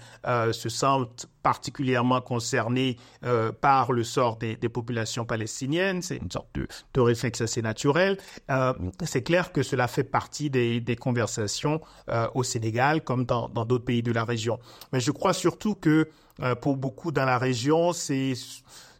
se 0.51 0.69
sentent 0.69 1.27
particulièrement 1.41 2.21
concernés 2.21 2.97
par 3.61 3.91
le 3.91 4.03
sort 4.03 4.37
des, 4.37 4.55
des 4.55 4.69
populations 4.69 5.25
palestiniennes. 5.25 6.01
C'est 6.01 6.17
une 6.17 6.31
sorte 6.31 6.49
de, 6.55 6.67
de 6.93 7.01
réflexe 7.01 7.41
assez 7.41 7.61
naturel. 7.61 8.17
c'est 9.03 9.21
clair 9.23 9.51
que 9.51 9.61
cela 9.63 9.87
fait 9.87 10.03
partie 10.03 10.49
des, 10.49 10.81
des 10.81 10.95
conversations 10.95 11.81
au 12.33 12.43
Sénégal 12.43 13.03
comme 13.03 13.25
dans 13.25 13.47
d'autres 13.47 13.85
pays 13.85 14.01
de 14.01 14.11
la 14.11 14.23
région. 14.23 14.59
Mais 14.91 14.99
je 14.99 15.11
crois 15.11 15.33
surtout 15.33 15.75
que 15.75 16.09
pour 16.61 16.77
beaucoup 16.77 17.11
dans 17.11 17.25
la 17.25 17.37
région, 17.37 17.93
c'est 17.93 18.33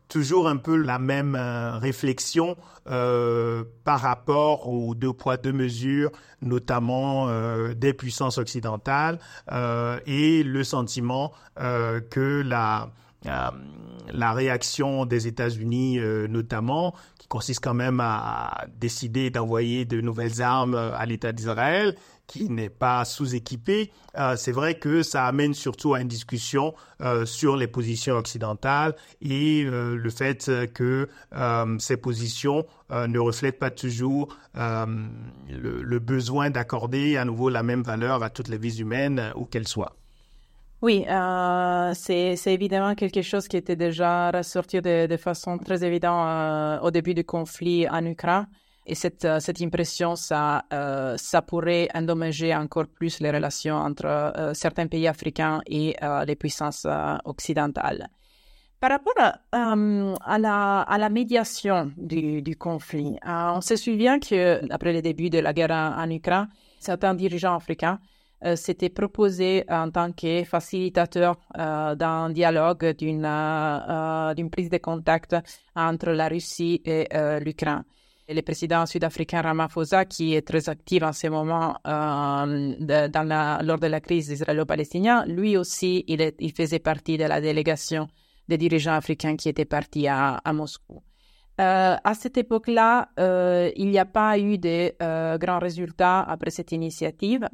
toujours 0.07 0.47
un 0.47 0.57
peu 0.57 0.75
la 0.75 0.99
même 0.99 1.35
euh, 1.35 1.77
réflexion 1.77 2.57
euh, 2.89 3.63
par 3.83 4.01
rapport 4.01 4.67
aux 4.67 4.95
deux 4.95 5.13
poids 5.13 5.37
deux 5.37 5.53
mesures, 5.53 6.11
notamment 6.41 7.27
euh, 7.27 7.73
des 7.73 7.93
puissances 7.93 8.37
occidentales 8.37 9.19
et 10.05 10.43
le 10.43 10.63
sentiment 10.63 11.31
que 11.57 12.41
la 12.45 12.89
la 13.25 14.33
réaction 14.33 15.05
des 15.05 15.27
États-Unis 15.27 15.99
notamment, 16.29 16.93
qui 17.19 17.27
consiste 17.27 17.63
quand 17.63 17.73
même 17.73 17.99
à 17.99 18.65
décider 18.77 19.29
d'envoyer 19.29 19.85
de 19.85 19.99
nouvelles 20.01 20.41
armes 20.41 20.75
à 20.75 21.05
l'État 21.05 21.31
d'Israël, 21.31 21.95
qui 22.27 22.49
n'est 22.49 22.69
pas 22.69 23.05
sous-équipé, 23.05 23.91
euh, 24.17 24.35
c'est 24.35 24.51
vrai 24.51 24.79
que 24.79 25.03
ça 25.03 25.25
amène 25.25 25.53
surtout 25.53 25.93
à 25.93 26.01
une 26.01 26.07
discussion 26.07 26.73
euh, 27.01 27.25
sur 27.25 27.55
les 27.55 27.67
positions 27.67 28.15
occidentales 28.15 28.95
et 29.21 29.63
euh, 29.65 29.95
le 29.95 30.09
fait 30.09 30.51
que 30.73 31.07
euh, 31.33 31.79
ces 31.79 31.97
positions 31.97 32.65
euh, 32.91 33.07
ne 33.07 33.19
reflètent 33.19 33.59
pas 33.59 33.71
toujours 33.71 34.35
euh, 34.57 34.85
le, 35.49 35.83
le, 35.83 35.99
besoin 35.99 36.49
d'accorder 36.49 37.17
à 37.17 37.25
nouveau 37.25 37.49
la 37.49 37.63
même 37.63 37.83
valeur 37.83 38.23
à 38.23 38.29
toutes 38.29 38.47
les 38.47 38.57
vies 38.57 38.79
humaines, 38.79 39.31
où 39.35 39.45
qu'elles 39.45 39.67
soient. 39.67 39.95
Oui, 40.81 41.05
c'est 41.93 42.53
évidemment 42.53 42.95
quelque 42.95 43.21
chose 43.21 43.47
qui 43.47 43.57
était 43.57 43.75
déjà 43.75 44.29
ressorti 44.31 44.81
de, 44.81 45.17
façon 45.17 45.57
très 45.57 45.83
évidente 45.83 46.81
au 46.83 46.91
début 46.91 47.13
du 47.13 47.23
conflit 47.23 47.87
en 47.89 48.05
Ukraine. 48.05 48.45
Et 48.87 48.93
cette, 48.93 49.25
euh, 49.25 49.39
impression, 49.61 50.15
ça, 50.15 50.63
euh, 50.71 51.17
pourrait 51.47 51.87
endommager 51.95 52.55
encore 52.55 52.85
plus 52.87 53.19
les 53.19 53.31
relations 53.31 53.75
entre 53.75 54.05
euh, 54.05 54.53
certains 54.53 54.87
pays 54.87 55.07
africains 55.07 55.61
et 55.65 55.95
euh, 56.03 56.23
les 56.25 56.35
puissances 56.35 56.85
euh, 56.85 57.15
occidentales. 57.25 58.07
Par 58.79 58.91
rapport 58.91 59.13
à, 59.51 60.37
la, 60.37 61.09
médiation 61.09 61.91
du, 61.97 62.55
conflit, 62.55 63.17
on 63.25 63.61
se 63.61 63.75
souvient 63.77 64.19
que 64.19 64.61
après 64.71 64.93
le 64.93 65.01
début 65.01 65.31
de 65.31 65.39
la 65.39 65.53
guerre 65.53 65.71
en 65.71 66.07
Ukraine, 66.11 66.49
certains 66.79 67.15
dirigeants 67.15 67.55
africains 67.55 67.99
s'étaient 68.55 68.89
proposés 68.89 69.63
en 69.69 69.89
tant 69.89 70.11
que 70.11 70.43
facilitateurs 70.43 71.37
d'un 71.55 72.29
dialogue, 72.29 72.95
d'une 72.95 74.49
prise 74.51 74.69
de 74.69 74.77
contact 74.77 75.35
entre 75.75 76.11
la 76.11 76.27
Russie 76.27 76.81
et 76.85 77.07
l'Ukraine 77.43 77.83
le 78.33 78.41
président 78.41 78.85
sud-africain 78.85 79.41
Ramaphosa, 79.41 80.05
qui 80.05 80.33
est 80.33 80.41
très 80.41 80.67
actif 80.69 81.03
en 81.03 81.13
ce 81.13 81.27
moment 81.27 81.77
euh, 81.85 83.61
lors 83.63 83.79
de 83.79 83.87
la 83.87 83.99
crise 83.99 84.29
israélo-palestinienne, 84.29 85.25
lui 85.27 85.57
aussi, 85.57 86.03
il, 86.07 86.51
faisait 86.53 86.79
partie 86.79 87.17
de 87.17 87.25
la 87.25 87.39
délégation 87.39 88.07
des 88.47 88.57
dirigeants 88.57 88.93
africains 88.93 89.35
qui 89.35 89.49
étaient 89.49 89.65
partis 89.65 90.07
à, 90.07 90.41
Moscou. 90.53 91.03
Euh, 91.61 91.95
à 92.03 92.13
cette 92.15 92.37
époque-là, 92.37 93.09
euh, 93.19 93.71
il 93.75 93.89
n'y 93.89 93.99
a 93.99 94.05
pas 94.05 94.37
eu 94.37 94.57
de 94.57 94.91
euh, 95.01 95.37
grands 95.37 95.59
résultats 95.59 96.21
après 96.21 96.51
cette 96.51 96.71
initiative. 96.71 97.47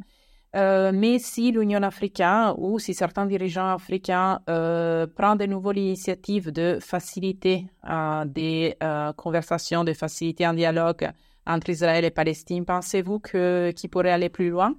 Euh, 0.54 0.92
mais 0.94 1.18
si 1.18 1.52
l'Union 1.52 1.82
africaine 1.82 2.54
ou 2.58 2.78
si 2.78 2.94
certains 2.94 3.26
dirigeants 3.26 3.74
africains 3.74 4.42
euh, 4.50 5.08
prennent 5.08 5.38
de 5.38 5.46
nouveau 5.46 5.72
l'initiative 5.72 6.52
de 6.52 6.78
faciliter 6.82 7.68
euh, 7.90 8.26
des 8.26 8.76
conversations, 9.16 9.84
de 9.84 9.94
faciliter 9.94 10.44
un 10.44 10.54
dialogue 10.54 11.10
entre 11.48 11.70
Israël 11.70 12.04
et 12.04 12.12
Palestine, 12.12 12.66
pensez-vous 12.66 13.20
qu'ils 13.20 13.74
qu 13.74 13.88
pourraient 13.88 14.12
aller 14.12 14.30
plus 14.30 14.50
loin? 14.50 14.76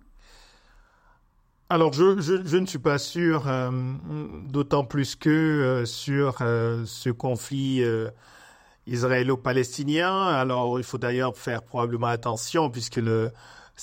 Alors, 1.70 1.94
je, 1.94 2.20
je, 2.20 2.56
ne 2.58 2.66
suis 2.66 2.78
pas 2.78 2.98
sûr, 2.98 3.50
d'autant 4.50 4.84
plus 4.84 5.16
que 5.16 5.84
sur 5.86 6.38
ce 6.40 7.08
conflit 7.08 7.82
israélo-palestinien. 8.86 10.26
Alors, 10.26 10.78
il 10.78 10.84
faut 10.84 10.98
d'ailleurs 10.98 11.34
faire 11.34 11.62
probablement 11.62 12.08
attention 12.08 12.68
puisque 12.68 12.96
le, 12.96 13.32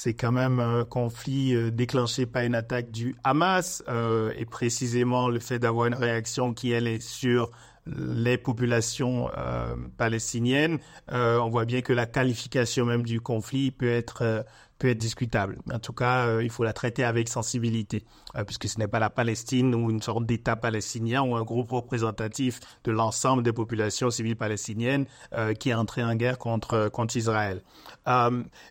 c'est 0.02 0.14
quand 0.14 0.32
même 0.32 0.62
un 0.62 0.86
conflit 0.86 1.54
euh, 1.54 1.72
déclenché 1.72 2.26
par 2.26 2.44
une 2.44 2.56
attaque 2.56 2.90
du 2.90 3.18
Hamas 3.26 3.84
euh, 3.90 4.32
et 4.38 4.46
précisément 4.46 5.28
le 5.28 5.42
fait 5.42 5.60
d'avoir 5.60 5.88
une 5.88 5.94
réaction 5.94 6.54
qui 6.54 6.72
elle 6.72 6.88
est 6.88 7.02
sur 7.02 7.52
les 7.86 8.38
populations 8.38 9.30
euh, 9.38 9.76
palestiniennes, 9.98 10.78
on 11.12 11.50
voit 11.50 11.66
bien 11.66 11.82
que 11.82 11.92
la 11.92 12.06
qualification 12.06 12.86
même 12.86 13.04
du 13.04 13.20
conflit 13.20 13.72
peut 13.72 13.90
être 13.90 14.46
peut 14.80 14.90
être 14.90 14.98
discutable. 14.98 15.58
En 15.72 15.80
tout 15.80 15.94
cas, 15.94 16.26
euh, 16.26 16.44
il 16.44 16.50
faut 16.50 16.64
la 16.64 16.74
traiter 16.74 17.04
avec 17.04 17.28
sensibilité, 17.28 18.06
euh, 18.36 18.46
puisque 18.46 18.68
ce 18.68 18.80
n'est 18.80 18.88
pas 18.88 19.00
la 19.00 19.10
Palestine 19.10 19.76
ou 19.76 19.92
une 19.92 20.02
sorte 20.02 20.26
d'État 20.26 20.56
palestinien 20.56 21.22
ou 21.22 21.36
un 21.36 21.44
groupe 21.44 21.72
représentatif 21.72 22.62
de 22.86 22.92
l'ensemble 22.92 23.44
des 23.44 23.52
populations 23.52 24.10
civiles 24.10 24.38
palestiniennes 24.38 25.06
euh, 25.34 25.54
qui 25.54 25.70
est 25.70 25.74
entré 25.74 26.02
en 26.04 26.16
guerre 26.16 26.38
contre, 26.38 26.90
contre 26.90 27.18
Israël. 27.18 27.62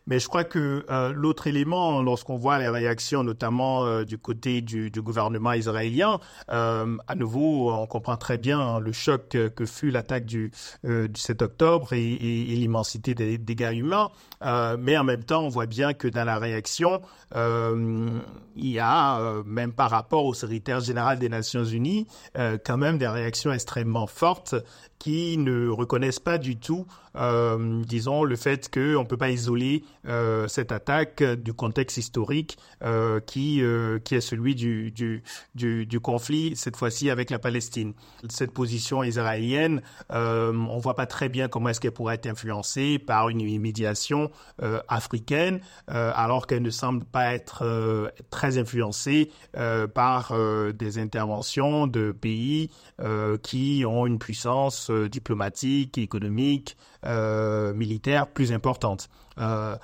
Mais 0.06 0.18
je 0.18 0.26
crois 0.26 0.42
que 0.42 0.84
l'autre 1.14 1.46
élément, 1.46 2.02
lorsqu'on 2.02 2.36
voit 2.36 2.58
les 2.58 2.68
réactions, 2.68 3.22
notamment 3.22 4.02
du 4.02 4.18
côté 4.18 4.62
du, 4.62 4.90
gouvernement 4.96 5.52
israélien, 5.52 6.18
à 6.48 7.14
nouveau, 7.14 7.70
on 7.70 7.86
comprend 7.86 8.16
très 8.16 8.36
bien 8.36 8.80
le 8.80 8.90
choc 8.90 9.28
que, 9.28 9.66
fut 9.66 9.92
l'attaque 9.92 10.24
du, 10.24 10.50
du 10.82 11.20
7 11.20 11.42
octobre 11.42 11.92
et, 11.92 12.14
et 12.14 12.56
l'immensité 12.56 13.14
des 13.14 13.38
dégâts 13.38 13.76
humains. 13.76 14.10
mais 14.76 14.98
en 14.98 15.04
même 15.04 15.22
temps, 15.22 15.44
on 15.44 15.50
voit 15.50 15.66
bien 15.66 15.94
que 15.98 16.08
dans 16.08 16.24
la 16.24 16.38
réaction, 16.38 17.02
euh, 17.34 18.08
il 18.56 18.70
y 18.70 18.78
a, 18.78 19.18
euh, 19.18 19.42
même 19.44 19.72
par 19.72 19.90
rapport 19.90 20.24
au 20.24 20.34
secrétaire 20.34 20.80
général 20.80 21.18
des 21.18 21.28
Nations 21.28 21.64
Unies, 21.64 22.06
euh, 22.38 22.56
quand 22.64 22.76
même 22.76 22.98
des 22.98 23.08
réactions 23.08 23.52
extrêmement 23.52 24.06
fortes 24.06 24.54
qui 24.98 25.38
ne 25.38 25.68
reconnaissent 25.68 26.20
pas 26.20 26.38
du 26.38 26.58
tout, 26.58 26.86
euh, 27.16 27.82
disons, 27.84 28.24
le 28.24 28.36
fait 28.36 28.68
qu'on 28.72 29.02
ne 29.02 29.06
peut 29.06 29.16
pas 29.16 29.30
isoler 29.30 29.84
euh, 30.06 30.46
cette 30.48 30.72
attaque 30.72 31.22
du 31.22 31.52
contexte 31.52 31.96
historique 31.96 32.58
euh, 32.82 33.20
qui, 33.20 33.62
euh, 33.62 33.98
qui 33.98 34.14
est 34.14 34.20
celui 34.20 34.54
du, 34.54 34.90
du, 34.90 35.22
du, 35.54 35.86
du 35.86 36.00
conflit, 36.00 36.54
cette 36.56 36.76
fois-ci 36.76 37.10
avec 37.10 37.30
la 37.30 37.38
Palestine. 37.38 37.94
Cette 38.28 38.52
position 38.52 39.02
israélienne, 39.02 39.82
euh, 40.12 40.52
on 40.52 40.76
ne 40.76 40.80
voit 40.80 40.94
pas 40.94 41.06
très 41.06 41.28
bien 41.28 41.48
comment 41.48 41.70
est-ce 41.70 41.80
qu'elle 41.80 41.92
pourrait 41.92 42.16
être 42.16 42.26
influencée 42.26 42.98
par 42.98 43.28
une 43.28 43.58
médiation 43.60 44.30
euh, 44.62 44.80
africaine, 44.88 45.60
alors 45.86 46.46
qu'elle 46.46 46.62
ne 46.62 46.70
semble 46.70 47.04
pas 47.04 47.34
être 47.34 48.12
très 48.30 48.58
influencée 48.58 49.30
par 49.94 50.32
des 50.74 50.98
interventions 50.98 51.86
de 51.86 52.12
pays 52.12 52.70
qui 53.42 53.84
ont 53.86 54.06
une 54.06 54.18
puissance 54.18 54.88
euh, 54.90 55.09
diplomatique, 55.09 55.99
économique, 55.99 56.76
euh, 57.04 57.73
militaire 57.75 58.26
plus 58.28 58.52
importante. 58.52 59.09
Euh, 59.38 59.76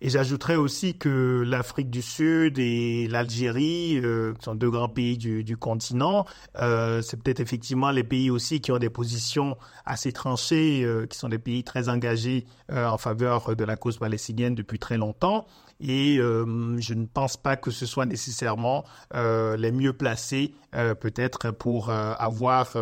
et 0.00 0.08
j'ajouterais 0.08 0.56
aussi 0.56 0.96
que 0.96 1.42
l'Afrique 1.46 1.90
du 1.90 2.02
Sud 2.02 2.58
et 2.58 3.08
l'Algérie, 3.08 4.00
sont 4.40 4.54
deux 4.54 4.70
grands 4.70 4.88
pays 4.88 5.18
du, 5.18 5.56
continent, 5.56 6.24
c'est 6.54 7.20
peut-être 7.22 7.40
effectivement 7.40 7.90
les 7.90 8.04
pays 8.04 8.30
aussi 8.30 8.60
qui 8.60 8.72
ont 8.72 8.78
des 8.78 8.88
positions 8.88 9.56
assez 9.84 10.12
tranchées, 10.12 10.86
qui 11.10 11.18
sont 11.18 11.28
des 11.28 11.38
pays 11.40 11.64
très 11.64 11.88
engagés 11.88 12.46
en 12.72 12.96
faveur 12.96 13.54
de 13.56 13.64
la 13.64 13.76
cause 13.76 13.98
palestinienne 13.98 14.54
depuis 14.54 14.78
très 14.78 14.96
longtemps. 14.96 15.46
Et 15.80 16.18
euh, 16.18 16.76
je 16.78 16.94
ne 16.94 17.06
pense 17.06 17.36
pas 17.36 17.56
que 17.56 17.70
ce 17.70 17.86
soit 17.86 18.06
nécessairement 18.06 18.84
les 19.14 19.72
mieux 19.72 19.92
placés, 19.92 20.54
peut-être, 20.72 21.50
pour 21.52 21.90
avoir 21.90 22.76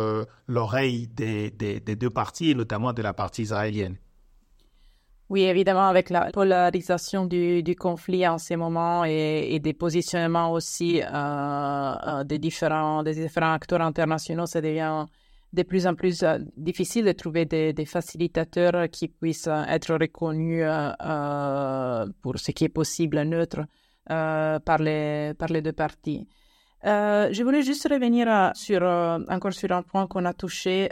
l'oreille 0.47 1.07
des, 1.07 1.51
deux 1.79 2.09
parties, 2.09 2.51
et 2.51 2.55
notamment 2.55 2.93
de 2.93 3.01
la 3.01 3.13
partie 3.13 3.43
israélienne. 3.43 3.97
Oui, 5.29 5.43
évidemment, 5.43 5.87
avec 5.87 6.09
la 6.09 6.31
polarisation 6.31 7.25
du, 7.25 7.75
conflit 7.77 8.27
en 8.27 8.39
ce 8.39 8.55
moment 8.55 9.03
et, 9.05 9.59
des 9.59 9.73
positionnements 9.73 10.51
aussi 10.51 11.03
euh, 11.03 12.23
des 12.23 12.39
différents 12.39 13.03
acteurs 13.05 13.81
internationaux, 13.81 14.47
ça 14.47 14.59
devient 14.59 15.05
de 15.53 15.63
plus 15.63 15.87
en 15.87 15.95
plus 15.95 16.23
euh, 16.23 16.37
difficile 16.57 17.05
de 17.05 17.11
trouver 17.11 17.45
des, 17.45 17.85
facilitateurs 17.85 18.89
qui 18.89 19.07
puissent 19.07 19.47
euh, 19.47 19.63
être 19.67 19.93
reconnus 19.95 20.63
euh, 20.65 22.05
pour 22.21 22.37
ce 22.37 22.51
qui 22.51 22.65
est 22.65 22.69
possible, 22.69 23.21
neutre, 23.23 23.61
par, 24.05 24.61
par 24.63 24.79
les 24.79 25.61
deux 25.61 25.73
parties. 25.73 26.27
Euh, 26.85 27.27
je 27.33 27.43
voulais 27.43 27.61
juste 27.61 27.85
revenir 27.91 28.27
euh, 28.29 28.51
sur, 28.53 28.81
euh, 28.81 29.19
encore 29.27 29.51
sur 29.51 29.69
un 29.73 29.81
point 29.81 30.07
qu'on 30.07 30.23
a 30.23 30.33
touché 30.33 30.89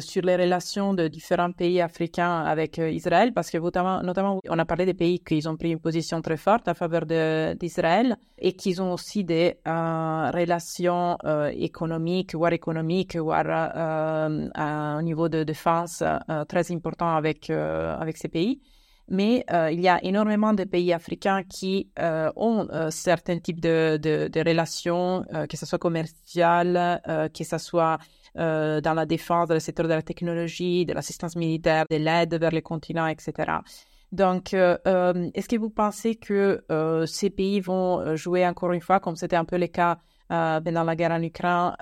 sur 0.00 0.22
les 0.22 0.36
relations 0.36 0.94
de 0.94 1.08
différents 1.08 1.52
pays 1.52 1.80
africains 1.82 2.44
avec 2.44 2.78
Israël, 2.78 3.32
parce 3.34 3.50
que 3.50 3.58
notamment, 3.58 4.40
on 4.48 4.58
a 4.58 4.64
parlé 4.64 4.86
des 4.86 4.94
pays 4.94 5.20
qui 5.20 5.46
ont 5.46 5.56
pris 5.56 5.72
une 5.72 5.80
position 5.80 6.22
très 6.22 6.36
forte 6.36 6.68
en 6.68 6.74
faveur 6.74 7.04
d'Israël 7.56 8.16
et 8.38 8.54
qui 8.54 8.80
ont 8.80 8.92
aussi 8.92 9.24
des 9.24 9.58
relations 9.66 11.16
économiques, 11.52 12.34
voire 12.34 12.52
économiques, 12.52 13.16
voire 13.16 13.70
au 14.98 15.02
niveau 15.02 15.28
de 15.28 15.42
défense 15.44 16.02
très 16.48 16.72
important 16.72 17.14
avec, 17.16 17.50
avec 17.50 18.16
ces 18.16 18.28
pays 18.28 18.60
mais 19.08 19.44
euh, 19.50 19.70
il 19.70 19.80
y 19.80 19.88
a 19.88 20.02
énormément 20.04 20.52
de 20.52 20.64
pays 20.64 20.92
africains 20.92 21.42
qui 21.42 21.90
euh, 21.98 22.30
ont 22.36 22.68
euh, 22.70 22.90
certains 22.90 23.38
types 23.38 23.60
de, 23.60 23.96
de, 23.96 24.48
relations, 24.48 25.24
que 25.48 25.56
ce 25.56 25.66
soit 25.66 25.78
commerciales, 25.78 27.00
que 27.34 27.44
ce 27.44 27.58
soit 27.58 27.98
dans 28.34 28.94
la 28.94 29.06
défense, 29.06 29.48
dans 29.48 29.54
le 29.54 29.60
secteur 29.60 29.86
de 29.88 29.94
la 29.94 30.02
technologie, 30.02 30.86
de 30.86 30.92
l'assistance 30.92 31.36
militaire, 31.36 31.84
de 31.90 31.96
l'aide 31.96 32.34
vers 32.34 32.50
les 32.50 32.62
continents, 32.62 33.06
etc. 33.06 33.32
Donc, 34.12 34.52
est-ce 34.54 35.48
que 35.48 35.56
vous 35.56 35.70
pensez 35.70 36.14
que 36.14 36.64
ces 37.06 37.30
pays 37.30 37.60
vont 37.60 38.16
jouer 38.16 38.46
encore 38.46 38.72
une 38.72 38.80
fois, 38.80 39.00
comme 39.00 39.16
c'était 39.16 39.36
un 39.36 39.44
peu 39.44 39.58
le 39.58 39.66
cas 39.66 39.98
pendant 40.28 40.84
la 40.84 40.96
guerre 40.96 41.12
en 41.12 41.22
Ukraine, 41.22 41.72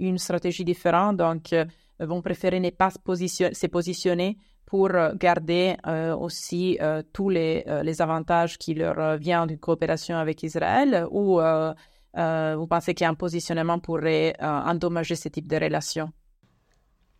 une 0.00 0.18
stratégie 0.18 0.64
différente, 0.64 1.18
donc 1.18 1.54
vont 2.00 2.22
préférer 2.22 2.58
ne 2.58 2.70
pas 2.70 2.90
se 2.90 3.66
positionner 3.66 4.38
pour 4.72 4.88
garder 5.16 5.76
euh, 5.86 6.16
aussi 6.16 6.78
euh, 6.80 7.02
tous 7.12 7.28
les, 7.28 7.62
euh, 7.66 7.82
les, 7.82 8.00
avantages 8.00 8.56
qui 8.56 8.72
leur 8.72 9.18
viennent 9.18 9.46
d'une 9.46 9.58
coopération 9.58 10.16
avec 10.16 10.42
Israël 10.42 11.06
ou 11.10 11.38
vous 12.14 12.66
pensez 12.66 12.94
qu'il 12.94 13.04
y 13.04 13.06
a 13.06 13.10
un 13.10 13.14
positionnement 13.14 13.78
pourrait 13.78 14.34
endommager 14.40 15.14
ce 15.14 15.28
type 15.28 15.46
de 15.46 15.56
relations 15.56 16.10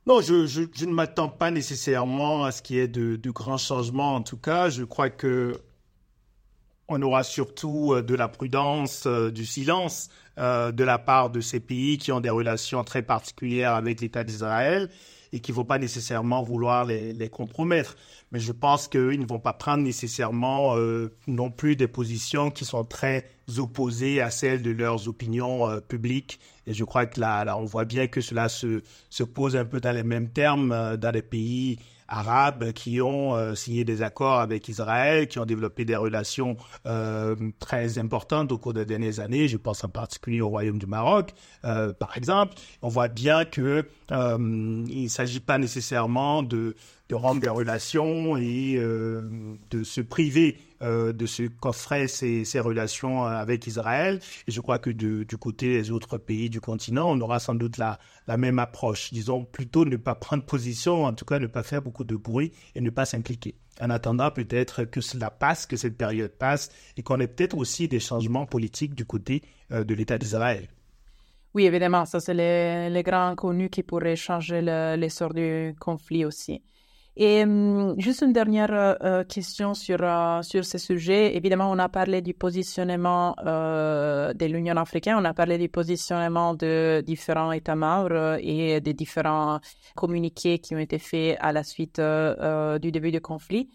non, 0.06 0.22
je, 0.22 0.46
je, 0.46 0.62
je 0.74 0.86
ne 0.86 0.94
m'attends 0.94 1.28
pas 1.28 1.50
nécessairement 1.50 2.44
à 2.44 2.52
ce 2.52 2.62
qu'il 2.62 2.76
y 2.76 2.78
ait 2.78 2.88
de, 2.88 3.16
de, 3.16 3.30
grands 3.30 3.58
changements. 3.58 4.16
En 4.16 4.22
tout 4.22 4.38
cas, 4.38 4.68
je 4.68 4.82
crois 4.82 5.10
que 5.10 5.52
on 6.88 7.00
aura 7.02 7.22
surtout 7.22 7.94
de 8.00 8.14
la 8.14 8.28
prudence, 8.28 9.06
du 9.06 9.44
silence 9.44 10.08
de 10.38 10.84
la 10.84 10.98
part 10.98 11.28
de 11.30 11.40
ces 11.40 11.60
pays 11.60 11.98
qui 11.98 12.10
ont 12.12 12.20
des 12.20 12.30
relations 12.30 12.82
très 12.82 13.02
particulières 13.02 13.74
avec 13.74 14.00
l'État 14.00 14.24
d'Israël 14.24 14.88
et 15.32 15.40
qu'il 15.40 15.52
ne 15.52 15.56
faut 15.56 15.64
pas 15.64 15.78
nécessairement 15.78 16.42
vouloir 16.42 16.84
les, 16.84 17.12
les 17.12 17.28
compromettre. 17.28 17.96
Mais 18.32 18.38
je 18.38 18.52
pense 18.52 18.88
qu'ils 18.88 19.20
ne 19.20 19.26
vont 19.26 19.38
pas 19.38 19.52
prendre 19.52 19.82
nécessairement 19.82 20.76
euh, 20.76 21.14
non 21.26 21.50
plus 21.50 21.76
des 21.76 21.88
positions 21.88 22.50
qui 22.50 22.64
sont 22.64 22.84
très 22.84 23.26
opposées 23.58 24.20
à 24.20 24.30
celles 24.30 24.62
de 24.62 24.70
leurs 24.70 25.08
opinions 25.08 25.68
euh, 25.68 25.80
publiques. 25.80 26.38
Et 26.66 26.74
je 26.74 26.84
crois 26.84 27.06
que 27.06 27.20
là, 27.20 27.44
là, 27.44 27.56
on 27.56 27.64
voit 27.64 27.84
bien 27.84 28.06
que 28.06 28.20
cela 28.20 28.48
se, 28.48 28.82
se 29.10 29.22
pose 29.22 29.56
un 29.56 29.64
peu 29.64 29.80
dans 29.80 29.92
les 29.92 30.04
mêmes 30.04 30.28
termes 30.28 30.72
euh, 30.72 30.96
dans 30.96 31.10
les 31.10 31.22
pays 31.22 31.78
arabes 32.12 32.72
qui 32.72 33.00
ont 33.00 33.34
euh, 33.34 33.54
signé 33.54 33.84
des 33.84 34.02
accords 34.02 34.40
avec 34.40 34.68
Israël, 34.68 35.26
qui 35.26 35.38
ont 35.38 35.46
développé 35.46 35.84
des 35.84 35.96
relations 35.96 36.56
euh, 36.86 37.34
très 37.58 37.98
importantes 37.98 38.52
au 38.52 38.58
cours 38.58 38.74
des 38.74 38.84
dernières 38.84 39.20
années. 39.20 39.48
Je 39.48 39.56
pense 39.56 39.82
en 39.82 39.88
particulier 39.88 40.40
au 40.40 40.48
Royaume 40.48 40.78
du 40.78 40.86
Maroc, 40.86 41.32
euh, 41.64 41.92
par 41.92 42.16
exemple. 42.16 42.54
On 42.82 42.88
voit 42.88 43.08
bien 43.08 43.44
que 43.44 43.84
il 44.10 45.02
ne 45.04 45.08
s'agit 45.08 45.40
pas 45.40 45.58
nécessairement 45.58 46.42
de 46.42 46.76
de 47.08 47.14
rendre 47.14 47.40
des 47.40 47.48
relations 47.48 48.38
et 48.38 48.76
de 48.78 49.84
se 49.84 50.00
priver 50.00 50.56
euh, 50.82 51.12
de 51.12 51.26
ce 51.26 51.44
qu'offraient 51.44 52.08
ces, 52.08 52.44
relations 52.60 53.24
avec 53.24 53.66
Israël. 53.66 54.20
Et 54.48 54.50
je 54.50 54.60
crois 54.60 54.78
que 54.78 54.90
du 54.90 55.26
côté 55.38 55.80
des 55.80 55.90
autres 55.90 56.18
pays 56.18 56.50
du 56.50 56.60
continent, 56.60 57.10
on 57.10 57.20
aura 57.20 57.38
sans 57.38 57.54
doute 57.54 57.78
la, 57.78 57.98
même 58.36 58.58
approche. 58.58 59.12
Disons 59.12 59.44
plutôt 59.44 59.84
ne 59.84 59.96
pas 59.96 60.14
prendre 60.14 60.44
position, 60.44 61.04
en 61.04 61.12
tout 61.12 61.24
cas 61.24 61.38
ne 61.38 61.46
pas 61.46 61.62
faire 61.62 61.82
beaucoup 61.82 62.04
de 62.04 62.16
bruit 62.16 62.52
et 62.74 62.80
ne 62.80 62.90
pas 62.90 63.04
s'impliquer. 63.04 63.54
En 63.80 63.90
attendant 63.90 64.30
peut-être 64.30 64.84
que 64.84 65.00
cela 65.00 65.30
passe, 65.30 65.66
que 65.66 65.76
cette 65.76 65.96
période 65.96 66.32
passe 66.32 66.70
et 66.96 67.02
qu'on 67.02 67.20
ait 67.20 67.28
peut-être 67.28 67.56
aussi 67.56 67.88
des 67.88 68.00
changements 68.00 68.46
politiques 68.46 68.94
du 68.94 69.04
côté 69.04 69.42
euh, 69.70 69.84
de 69.84 69.94
l'État 69.94 70.18
d'Israël. 70.18 70.68
Oui, 71.54 71.66
évidemment, 71.66 72.06
ça 72.06 72.18
c'est 72.18 72.34
les, 72.34 73.02
grands 73.02 73.28
inconnus 73.28 73.68
qui 73.70 73.82
pourraient 73.82 74.16
changer 74.16 74.62
l'essor 74.96 75.34
du 75.34 75.74
conflit 75.78 76.24
aussi. 76.24 76.62
Et 77.16 77.42
hum, 77.42 77.94
juste 77.98 78.22
une 78.22 78.32
dernière 78.32 78.72
euh, 78.72 78.94
euh, 79.02 79.24
question 79.24 79.74
sur, 79.74 79.98
euh, 80.00 80.40
sur 80.42 80.64
ce 80.64 80.78
sujet. 80.78 81.36
Évidemment, 81.36 81.70
on 81.70 81.78
a 81.78 81.88
parlé 81.90 82.22
du 82.22 82.32
positionnement 82.32 83.34
de 83.44 84.46
l'Union 84.46 84.76
africaine, 84.76 85.16
on 85.18 85.24
a 85.24 85.34
parlé 85.34 85.58
du 85.58 85.68
positionnement 85.68 86.54
de 86.54 87.02
différents 87.06 87.52
États 87.52 87.76
membres 87.76 88.38
et 88.40 88.80
des 88.80 88.94
différents 88.94 89.60
communiqués 89.94 90.58
qui 90.58 90.74
ont 90.74 90.78
été 90.78 90.98
faits 90.98 91.36
à 91.40 91.52
la 91.52 91.64
suite 91.64 92.00
du 92.00 92.92
début 92.92 93.10
du 93.10 93.20
conflit. 93.20 93.68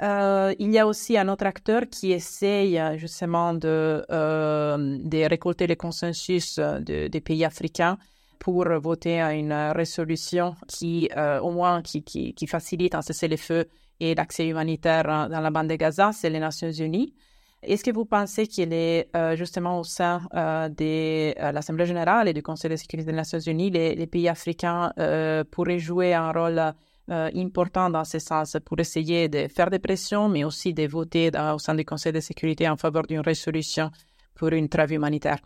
il 0.00 0.70
y 0.72 0.78
a 0.78 0.86
aussi 0.86 1.16
un 1.16 1.28
autre 1.28 1.46
acteur 1.46 1.82
qui 1.90 2.12
essaye 2.12 2.80
justement 2.96 3.54
de, 3.54 4.04
de 4.08 5.28
récolter 5.28 5.66
le 5.66 5.76
consensus 5.76 6.58
des 6.58 7.20
pays 7.20 7.44
africains 7.44 7.98
pour 8.40 8.64
voter 8.80 9.20
à 9.20 9.34
une 9.34 9.52
résolution 9.52 10.56
qui, 10.66 11.08
euh, 11.16 11.38
au 11.40 11.50
moins, 11.52 11.82
qui, 11.82 12.02
qui, 12.02 12.46
facilite 12.46 12.94
un 12.94 13.02
cessez-le-feu 13.02 13.66
et 14.00 14.14
l'accès 14.14 14.48
humanitaire 14.48 15.04
dans 15.04 15.40
la 15.40 15.50
bande 15.50 15.68
de 15.68 15.76
Gaza, 15.76 16.10
c'est 16.12 16.30
les 16.30 16.40
Nations 16.40 16.72
Unies. 16.72 17.14
Est-ce 17.62 17.84
que 17.84 17.90
vous 17.90 18.06
pensez 18.06 18.46
qu'il 18.46 18.72
est 18.72 19.14
euh, 19.14 19.36
justement 19.36 19.78
au 19.78 19.84
sein 19.84 20.22
euh, 20.34 20.70
de 20.70 21.52
l'Assemblée 21.52 21.84
générale 21.84 22.28
et 22.28 22.32
du 22.32 22.42
Conseil 22.42 22.70
de 22.70 22.76
sécurité 22.76 23.10
des 23.10 23.16
Nations 23.16 23.38
Unies, 23.38 23.70
les, 23.70 23.94
les 23.94 24.06
pays 24.06 24.28
africains 24.28 24.90
pourraient 25.50 25.78
jouer 25.78 26.14
un 26.14 26.32
rôle 26.32 26.60
important 27.10 27.90
dans 27.90 28.04
ce 28.04 28.18
sens 28.20 28.56
pour 28.64 28.80
essayer 28.80 29.28
de 29.28 29.48
faire 29.48 29.68
des 29.68 29.80
pressions, 29.80 30.30
mais 30.30 30.44
aussi 30.44 30.72
de 30.72 30.86
voter 30.86 31.30
au 31.54 31.58
sein 31.58 31.74
du 31.74 31.84
Conseil 31.84 32.12
de 32.12 32.20
sécurité 32.20 32.66
en 32.70 32.78
faveur 32.78 33.02
d'une 33.02 33.20
résolution 33.20 33.90
pour 34.34 34.48
une 34.48 34.70
trêve 34.70 34.92
humanitaire? 34.92 35.40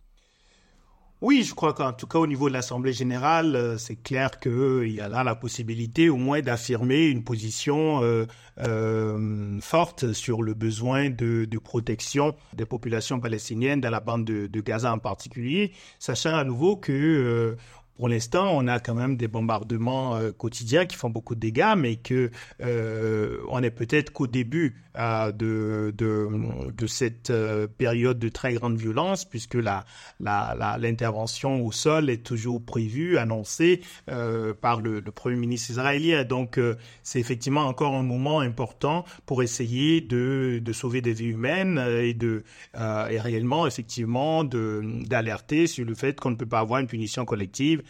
Oui, 1.24 1.42
je 1.42 1.54
crois 1.54 1.72
qu'en 1.72 1.94
tout 1.94 2.06
cas 2.06 2.18
au 2.18 2.26
niveau 2.26 2.50
de 2.50 2.52
l'Assemblée 2.52 2.92
générale, 2.92 3.56
euh, 3.56 3.78
c'est 3.78 3.96
clair 3.96 4.38
qu'il 4.38 4.52
euh, 4.52 4.86
y 4.86 5.00
a 5.00 5.08
là 5.08 5.24
la 5.24 5.34
possibilité 5.34 6.10
au 6.10 6.18
moins 6.18 6.42
d'affirmer 6.42 7.06
une 7.06 7.24
position 7.24 8.02
euh, 8.02 9.58
forte 9.62 10.12
sur 10.12 10.42
le 10.42 10.52
besoin 10.52 11.08
de, 11.08 11.48
protection 11.64 12.34
des 12.52 12.66
populations 12.66 13.20
palestiniennes 13.20 13.80
dans 13.80 13.88
la 13.88 14.00
bande 14.00 14.26
de, 14.26 14.48
de 14.48 14.60
Gaza 14.60 14.92
en 14.92 14.98
particulier, 14.98 15.72
sachant 15.98 16.36
à 16.36 16.44
nouveau 16.44 16.76
que 16.76 17.56
pour 17.96 18.08
l'instant, 18.08 18.50
on 18.56 18.66
a 18.66 18.80
quand 18.80 18.94
même 18.94 19.16
des 19.16 19.28
bombardements 19.28 20.16
euh, 20.16 20.32
quotidiens 20.32 20.84
qui 20.84 20.96
font 20.96 21.10
beaucoup 21.10 21.34
de 21.34 21.40
dégâts, 21.40 21.74
mais 21.76 21.96
que 21.96 22.30
euh, 22.60 23.38
on 23.48 23.62
est 23.62 23.70
peut-être 23.70 24.12
qu'au 24.12 24.26
début 24.26 24.82
euh, 24.96 25.32
de, 25.32 25.92
de, 25.96 26.28
de, 26.76 26.86
cette 26.86 27.30
euh, 27.30 27.66
période 27.66 28.18
de 28.18 28.28
très 28.28 28.54
grande 28.54 28.76
violence, 28.76 29.24
puisque 29.24 29.54
la, 29.54 29.84
la, 30.20 30.76
l'intervention 30.78 31.64
au 31.64 31.72
sol 31.72 32.10
est 32.10 32.24
toujours 32.24 32.64
prévue, 32.64 33.18
annoncée 33.18 33.80
euh, 34.10 34.54
par 34.54 34.80
le, 34.80 35.00
le, 35.00 35.10
Premier 35.12 35.36
ministre 35.36 35.70
israélien. 35.70 36.24
Donc, 36.24 36.60
c'est 37.04 37.20
effectivement 37.20 37.62
encore 37.66 37.94
un 37.94 38.02
moment 38.02 38.40
important 38.40 39.04
pour 39.26 39.42
essayer 39.42 40.00
de, 40.00 40.60
de 40.62 40.72
sauver 40.72 41.00
des 41.00 41.12
vies 41.12 41.26
humaines 41.26 41.78
et 41.78 42.14
de 42.14 42.42
et 42.76 43.20
réellement, 43.20 43.66
effectivement, 43.66 44.42
de, 44.44 44.82
d'alerter 45.06 45.66
sur 45.68 45.84
le 45.84 45.94
fait 45.94 46.18
qu'on 46.18 46.30
ne 46.30 46.36
peut 46.36 46.46
pas 46.46 46.58
avoir 46.58 46.80
une 46.80 46.88
punition 46.88 47.24
collective 47.24 47.82
euh, 47.82 47.83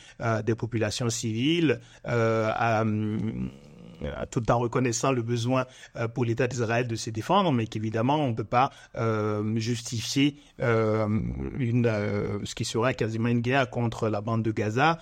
des 0.45 0.55
populations 0.55 1.11
civiles 1.11 1.81
euh, 2.07 2.51
tout 4.31 4.51
en 4.51 4.59
reconnaissant 4.59 5.13
le 5.13 5.23
besoin 5.23 5.67
pour 6.15 6.25
l'État 6.25 6.47
d'Israël 6.47 6.87
de 6.87 6.97
se 6.97 7.11
défendre, 7.11 7.53
mais 7.53 7.67
qu'évidemment 7.67 8.17
on 8.17 8.29
ne 8.29 8.35
peut 8.35 8.45
pas 8.45 8.71
justifier 9.57 10.37
une, 10.59 11.85
ce 12.45 12.55
qui 12.55 12.65
serait 12.65 12.95
quasiment 12.95 13.29
une 13.29 13.41
guerre 13.41 13.71
contre 13.71 14.09
la 14.09 14.21
bande 14.21 14.43
de 14.43 14.53
Gaza 14.53 14.99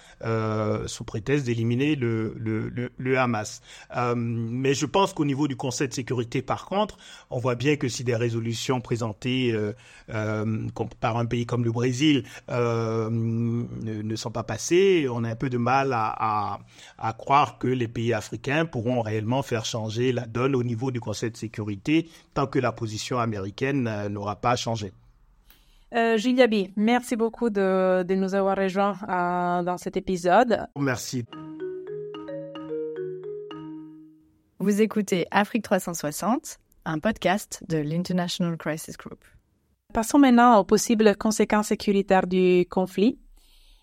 sous 0.87 1.05
prétexte 1.05 1.47
d'éliminer 1.47 1.97
le, 1.97 2.35
le, 2.39 2.91
le, 2.97 3.19
Hamas. 3.19 3.61
mais 4.17 4.75
je 4.75 4.87
pense 4.87 5.13
qu'au 5.13 5.25
niveau 5.25 5.49
du 5.49 5.57
Conseil 5.57 5.89
de 5.89 5.95
sécurité, 5.95 6.43
par 6.43 6.67
contre, 6.67 6.97
on 7.31 7.39
voit 7.39 7.55
bien 7.55 7.77
que 7.77 7.89
si 7.89 8.05
des 8.05 8.17
résolutions 8.17 8.81
présentées 8.81 9.55
par 11.01 11.17
un 11.17 11.27
pays 11.27 11.47
comme 11.47 11.65
le 11.65 11.73
Brésil 11.73 12.25
ne, 12.49 14.17
sont 14.17 14.31
pas 14.31 14.43
passées, 14.43 15.07
on 15.11 15.25
a 15.25 15.31
un 15.31 15.37
peu 15.37 15.51
de 15.51 15.59
mal 15.59 15.93
à, 15.93 16.59
à, 16.99 17.13
croire 17.13 17.59
que 17.59 17.67
les 17.67 17.89
pays 17.89 18.13
africains 18.13 18.67
pourront 18.83 19.01
réellement 19.01 19.43
faire 19.43 19.65
changer 19.65 20.13
la 20.13 20.27
donne 20.27 20.57
au 20.57 20.63
niveau 20.63 20.91
du 20.91 21.01
Conseil 21.01 21.31
de 21.31 21.37
sécurité 21.37 22.09
tant 22.35 22.47
que 22.47 22.59
la 22.59 22.73
position 22.73 23.19
américaine 23.19 23.87
euh, 23.87 24.09
n'aura 24.09 24.37
pas 24.37 24.57
changé. 24.57 24.93
Euh, 25.95 26.17
Gilles 26.17 26.71
merci 26.77 27.17
beaucoup 27.17 27.51
de, 27.51 28.03
de, 28.03 28.15
nous 28.15 28.35
avoir 28.35 28.57
rejoints 28.57 28.97
euh, 29.09 29.63
dans 29.63 29.77
cet 29.79 29.97
épisode. 29.97 30.67
Merci. 30.79 31.25
Vous 34.59 34.81
écoutez 34.81 35.27
Afrique 35.31 35.65
360, 35.65 36.59
un 36.87 36.99
podcast 36.99 37.63
de 37.69 37.79
l'International 37.79 38.57
Crisis 38.57 38.97
Group. 38.97 39.23
Passons 39.93 40.19
maintenant 40.19 40.59
aux 40.59 40.65
possibles 40.65 41.15
conséquences 41.17 41.69
sécuritaires 41.69 42.27
du 42.27 42.65
conflit. 42.71 43.19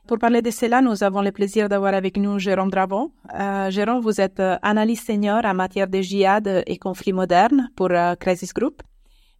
Pour 0.09 0.17
parler 0.17 0.41
de 0.41 0.49
cela, 0.49 0.81
nous 0.81 1.03
avons 1.03 1.21
le 1.21 1.31
plaisir 1.31 1.69
d'avoir 1.69 1.93
avec 1.93 2.17
nous 2.17 2.39
Jérôme 2.39 2.71
Dravon. 2.71 3.11
Euh, 3.39 3.69
Jérôme, 3.69 4.01
vous 4.01 4.19
êtes 4.19 4.39
euh, 4.39 4.57
analyste 4.63 5.05
senior 5.05 5.45
en 5.45 5.53
matière 5.53 5.87
de 5.87 6.01
djihad 6.01 6.63
et 6.65 6.77
conflits 6.79 7.13
modernes 7.13 7.69
pour 7.75 7.91
euh, 7.91 8.15
Crisis 8.15 8.51
Group. 8.51 8.81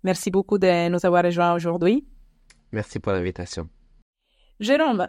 Merci 0.04 0.30
beaucoup 0.30 0.60
de 0.60 0.90
nous 0.90 1.04
avoir 1.08 1.24
rejoints 1.24 1.56
aujourd'hui. 1.56 2.06
Merci 2.72 3.00
pour 3.00 3.14
l'invitation. 3.14 3.68
Jérôme, 4.60 5.08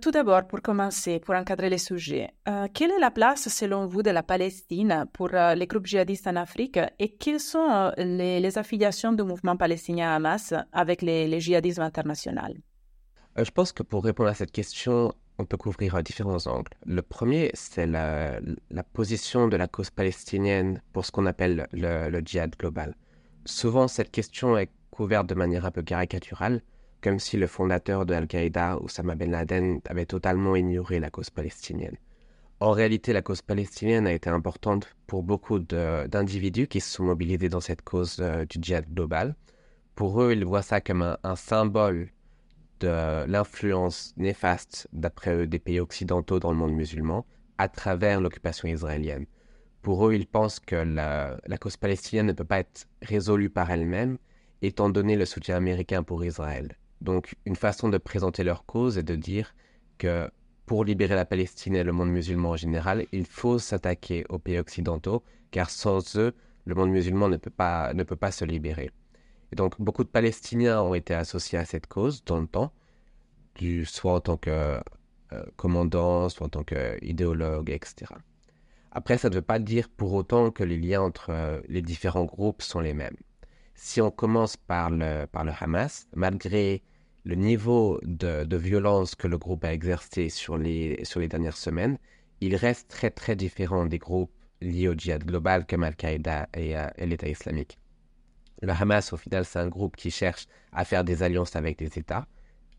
tout 0.00 0.12
d'abord, 0.12 0.46
pour 0.46 0.62
commencer, 0.62 1.20
pour 1.20 1.34
encadrer 1.34 1.68
les 1.68 1.76
sujets, 1.76 2.30
quelle 2.72 2.92
est 2.92 3.00
la 3.00 3.10
place, 3.10 3.48
selon 3.48 3.86
vous, 3.86 4.02
de 4.02 4.10
la 4.10 4.22
Palestine 4.22 5.06
pour 5.12 5.28
les 5.28 5.66
groupes 5.66 5.86
djihadistes 5.86 6.28
en 6.28 6.36
Afrique 6.36 6.78
et 6.98 7.08
quelles 7.16 7.40
sont 7.40 7.92
les, 7.98 8.58
affiliations 8.58 9.12
du 9.12 9.24
mouvement 9.24 9.56
palestinien 9.56 10.14
Hamas 10.14 10.54
avec 10.72 11.02
les, 11.02 11.26
les 11.26 11.40
djihadismes 11.40 11.82
internationaux? 11.82 12.62
Euh, 13.38 13.44
je 13.44 13.50
pense 13.50 13.72
que 13.72 13.82
pour 13.82 14.04
répondre 14.04 14.28
à 14.28 14.34
cette 14.34 14.52
question, 14.52 15.14
on 15.38 15.44
peut 15.44 15.56
couvrir 15.56 16.02
différents 16.02 16.46
angles. 16.46 16.72
Le 16.86 17.02
premier, 17.02 17.50
c'est 17.54 17.86
la, 17.86 18.40
position 18.92 19.48
de 19.48 19.56
la 19.56 19.66
cause 19.66 19.90
palestinienne 19.90 20.82
pour 20.92 21.06
ce 21.06 21.12
qu'on 21.12 21.26
appelle 21.26 21.66
le, 21.72 22.20
djihad 22.24 22.54
global. 22.56 22.94
Souvent, 23.44 23.88
cette 23.88 24.10
question 24.10 24.56
est 24.56 24.70
couverte 24.90 25.26
de 25.26 25.34
manière 25.34 25.66
un 25.66 25.70
peu 25.70 25.82
caricaturale, 25.82 26.62
comme 27.00 27.18
si 27.18 27.36
le 27.36 27.46
fondateur 27.46 28.06
de 28.06 28.14
Al-Qaïda, 28.14 28.78
Osama 28.78 29.14
Ben 29.14 29.30
Laden, 29.30 29.80
avait 29.88 30.06
totalement 30.06 30.54
ignoré 30.54 31.00
la 31.00 31.10
cause 31.10 31.30
palestinienne. 31.30 31.96
En 32.60 32.70
réalité, 32.70 33.12
la 33.12 33.22
cause 33.22 33.42
palestinienne 33.42 34.06
a 34.06 34.12
été 34.12 34.30
importante 34.30 34.94
pour 35.08 35.24
beaucoup 35.24 35.58
d'individus 35.58 36.68
qui 36.68 36.80
se 36.80 36.90
sont 36.90 37.04
mobilisés 37.04 37.48
dans 37.48 37.60
cette 37.60 37.82
cause 37.82 38.18
euh, 38.20 38.44
du 38.44 38.58
djihad 38.60 38.84
global. 38.94 39.34
Pour 39.96 40.22
eux, 40.22 40.32
ils 40.32 40.44
voient 40.44 40.62
ça 40.62 40.80
comme 40.80 41.16
un 41.22 41.36
symbole 41.36 42.10
de 42.82 43.24
l'influence 43.26 44.12
néfaste, 44.16 44.88
d'après 44.92 45.34
eux, 45.34 45.46
des 45.46 45.58
pays 45.58 45.80
occidentaux 45.80 46.40
dans 46.40 46.50
le 46.50 46.56
monde 46.56 46.72
musulman 46.72 47.24
à 47.58 47.68
travers 47.68 48.20
l'occupation 48.20 48.68
israélienne. 48.68 49.26
Pour 49.82 50.06
eux, 50.06 50.14
ils 50.14 50.26
pensent 50.26 50.60
que 50.60 50.76
la, 50.76 51.38
cause 51.60 51.76
palestinienne 51.76 52.26
ne 52.26 52.32
peut 52.32 52.44
pas 52.44 52.60
être 52.60 52.86
résolue 53.02 53.50
par 53.50 53.70
elle-même, 53.70 54.18
étant 54.62 54.90
donné 54.90 55.16
le 55.16 55.24
soutien 55.24 55.56
américain 55.56 56.02
pour 56.02 56.24
Israël. 56.24 56.76
Donc, 57.00 57.34
une 57.46 57.56
façon 57.56 57.88
de 57.88 57.98
présenter 57.98 58.44
leur 58.44 58.64
cause 58.64 58.98
est 58.98 59.02
de 59.02 59.16
dire 59.16 59.54
que 59.98 60.30
pour 60.66 60.84
libérer 60.84 61.16
la 61.16 61.24
Palestine 61.24 61.74
et 61.74 61.82
le 61.82 61.92
monde 61.92 62.10
musulman 62.10 62.50
en 62.50 62.56
général, 62.56 63.06
il 63.12 63.26
faut 63.26 63.58
s'attaquer 63.58 64.24
aux 64.28 64.38
pays 64.38 64.58
occidentaux, 64.58 65.22
car 65.50 65.68
sans 65.70 66.16
eux, 66.16 66.32
le 66.64 66.74
monde 66.74 66.90
musulman 66.90 67.28
ne 67.28 67.36
peut 67.36 67.50
pas, 67.50 67.92
ne 67.92 68.04
peut 68.04 68.16
pas 68.16 68.30
se 68.30 68.44
libérer. 68.44 68.90
Et 69.52 69.56
donc, 69.56 69.78
beaucoup 69.78 70.02
de 70.02 70.08
Palestiniens 70.08 70.80
ont 70.80 70.94
été 70.94 71.14
associés 71.14 71.58
à 71.58 71.66
cette 71.66 71.86
cause 71.86 72.24
dans 72.24 72.40
le 72.40 72.46
temps, 72.46 72.72
soit 73.84 74.14
en 74.14 74.20
tant 74.20 74.36
que 74.38 74.80
euh, 75.32 75.42
commandant, 75.56 76.30
soit 76.30 76.46
en 76.46 76.48
tant 76.48 76.64
qu'idéologue, 76.64 77.70
etc. 77.70 78.14
Après, 78.90 79.18
ça 79.18 79.28
ne 79.28 79.34
veut 79.34 79.42
pas 79.42 79.58
dire 79.58 79.90
pour 79.90 80.14
autant 80.14 80.50
que 80.50 80.64
les 80.64 80.78
liens 80.78 81.02
entre 81.02 81.30
euh, 81.30 81.60
les 81.68 81.82
différents 81.82 82.24
groupes 82.24 82.62
sont 82.62 82.80
les 82.80 82.94
mêmes. 82.94 83.16
Si 83.74 84.00
on 84.00 84.10
commence 84.10 84.56
par 84.56 84.90
le, 84.90 85.26
par 85.26 85.44
le 85.44 85.52
Hamas, 85.60 86.08
malgré 86.14 86.82
le 87.24 87.34
niveau 87.34 88.00
de, 88.02 88.56
violence 88.56 89.14
que 89.14 89.28
le 89.28 89.38
groupe 89.38 89.64
a 89.64 89.72
exercé 89.72 90.30
sur 90.30 90.56
les, 90.56 91.04
sur 91.04 91.20
les 91.20 91.28
dernières 91.28 91.56
semaines, 91.56 91.98
il 92.40 92.56
reste 92.56 92.88
très 92.88 93.10
très 93.10 93.36
différent 93.36 93.86
des 93.86 93.98
groupes 93.98 94.32
liés 94.60 94.88
au 94.88 94.94
djihad 94.94 95.24
global 95.24 95.66
comme 95.66 95.84
Al-Qaïda 95.84 96.48
et 96.54 96.74
l'État 97.06 97.28
islamique. 97.28 97.78
Le 98.62 98.70
Hamas, 98.72 99.12
au 99.12 99.16
final, 99.16 99.44
c'est 99.44 99.58
un 99.58 99.68
groupe 99.68 99.96
qui 99.96 100.12
cherche 100.12 100.46
à 100.70 100.84
faire 100.84 101.02
des 101.02 101.24
alliances 101.24 101.56
avec 101.56 101.76
des 101.78 101.98
États, 101.98 102.28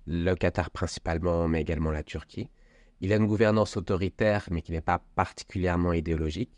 le 0.07 0.33
Qatar 0.33 0.71
principalement, 0.71 1.49
mais 1.49 1.59
également 1.59 1.91
la 1.91 2.03
Turquie. 2.03 2.49
Il 3.01 3.11
a 3.11 3.17
une 3.17 3.27
gouvernance 3.27 3.75
autoritaire, 3.75 4.47
mais 4.49 4.61
qui 4.61 4.71
n'est 4.71 4.79
pas 4.79 5.03
particulièrement 5.15 5.91
idéologique. 5.91 6.51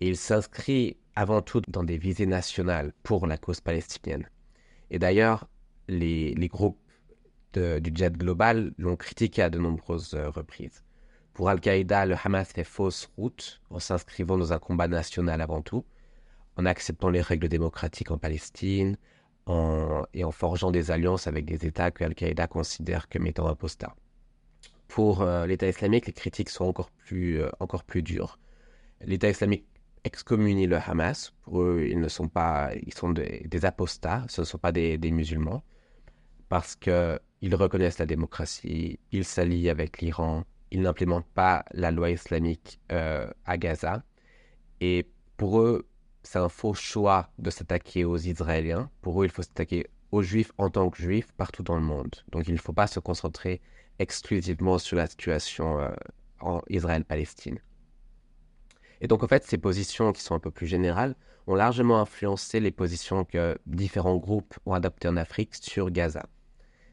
Et 0.00 0.08
il 0.08 0.16
s'inscrit 0.16 0.96
avant 1.16 1.42
tout 1.42 1.60
dans 1.66 1.82
des 1.82 1.98
visées 1.98 2.26
nationales 2.26 2.92
pour 3.02 3.26
la 3.26 3.38
cause 3.38 3.60
palestinienne. 3.60 4.28
Et 4.92 5.00
d'ailleurs, 5.00 5.48
les, 5.88 6.34
groupes 6.48 6.78
du 7.54 7.90
jet 7.92 8.16
global 8.16 8.72
l'ont 8.78 8.94
critiqué 8.94 9.42
à 9.42 9.50
de 9.50 9.58
nombreuses 9.58 10.14
euh, 10.14 10.30
reprises. 10.30 10.84
Pour 11.34 11.48
Al-Qaïda, 11.48 12.06
le 12.06 12.14
Hamas 12.22 12.52
fait 12.52 12.62
fausse 12.62 13.10
route 13.16 13.60
en 13.70 13.80
s'inscrivant 13.80 14.38
dans 14.38 14.52
un 14.52 14.60
combat 14.60 14.86
national 14.86 15.40
avant 15.40 15.60
tout 15.60 15.84
en 16.60 16.66
acceptant 16.66 17.08
les 17.08 17.22
règles 17.22 17.48
démocratiques 17.48 18.10
en 18.10 18.18
Palestine 18.18 18.96
et 20.14 20.22
en 20.24 20.30
forgeant 20.30 20.70
des 20.70 20.92
alliances 20.92 21.26
avec 21.26 21.44
des 21.44 21.66
États 21.66 21.90
que 21.90 22.04
Al-Qaïda 22.04 22.46
considère 22.46 23.08
comme 23.08 23.26
étant 23.26 23.48
apostats. 23.48 23.96
Pour 24.86 25.22
euh, 25.22 25.46
l'État 25.46 25.68
islamique, 25.68 26.06
les 26.06 26.12
critiques 26.12 26.50
sont 26.50 26.66
encore 26.66 26.90
plus, 26.90 27.40
euh, 27.40 27.48
encore 27.58 27.82
plus 27.82 28.02
dures. 28.02 28.38
L'État 29.00 29.28
islamique 29.28 29.66
excommunie 30.04 30.66
le 30.66 30.76
Hamas. 30.76 31.32
Pour 31.42 31.62
eux, 31.62 31.86
ils 31.90 31.98
ne 31.98 32.08
sont 32.08 32.28
pas, 32.28 32.70
ils 32.86 32.94
sont 32.94 33.10
des, 33.10 33.64
apostats, 33.64 34.24
ce 34.28 34.42
ne 34.42 34.46
sont 34.46 34.58
pas 34.58 34.72
des, 34.72 34.98
musulmans, 35.10 35.64
parce 36.48 36.76
qu'ils 36.76 37.54
reconnaissent 37.54 37.98
la 37.98 38.06
démocratie, 38.06 39.00
ils 39.10 39.24
s'allient 39.24 39.70
avec 39.70 40.00
l'Iran, 40.00 40.44
ils 40.70 40.82
n'implémentent 40.82 41.32
pas 41.34 41.64
la 41.72 41.90
loi 41.90 42.10
islamique 42.10 42.80
euh, 42.92 43.28
à 43.46 43.58
Gaza. 43.58 44.04
Et 44.80 45.08
pour 45.36 45.60
eux, 45.60 45.89
c'est 46.22 46.38
un 46.38 46.48
faux 46.48 46.74
choix 46.74 47.30
de 47.38 47.50
s'attaquer 47.50 48.04
aux 48.04 48.16
Israéliens. 48.16 48.90
Pour 49.00 49.22
eux, 49.22 49.26
il 49.26 49.30
faut 49.30 49.42
s'attaquer 49.42 49.86
aux 50.12 50.22
Juifs 50.22 50.52
en 50.58 50.70
tant 50.70 50.90
que 50.90 50.98
Juifs 50.98 51.32
partout 51.32 51.62
dans 51.62 51.76
le 51.76 51.82
monde. 51.82 52.14
Donc 52.30 52.48
il 52.48 52.54
ne 52.54 52.58
faut 52.58 52.72
pas 52.72 52.86
se 52.86 53.00
concentrer 53.00 53.60
exclusivement 53.98 54.78
sur 54.78 54.96
la 54.96 55.06
situation 55.06 55.78
euh, 55.78 55.90
en 56.40 56.62
Israël-Palestine. 56.68 57.58
Et 59.00 59.08
donc 59.08 59.22
en 59.22 59.28
fait, 59.28 59.44
ces 59.44 59.58
positions 59.58 60.12
qui 60.12 60.22
sont 60.22 60.34
un 60.34 60.40
peu 60.40 60.50
plus 60.50 60.66
générales 60.66 61.14
ont 61.46 61.54
largement 61.54 62.00
influencé 62.00 62.60
les 62.60 62.70
positions 62.70 63.24
que 63.24 63.58
différents 63.66 64.16
groupes 64.16 64.54
ont 64.66 64.74
adoptées 64.74 65.08
en 65.08 65.16
Afrique 65.16 65.54
sur 65.54 65.90
Gaza. 65.90 66.26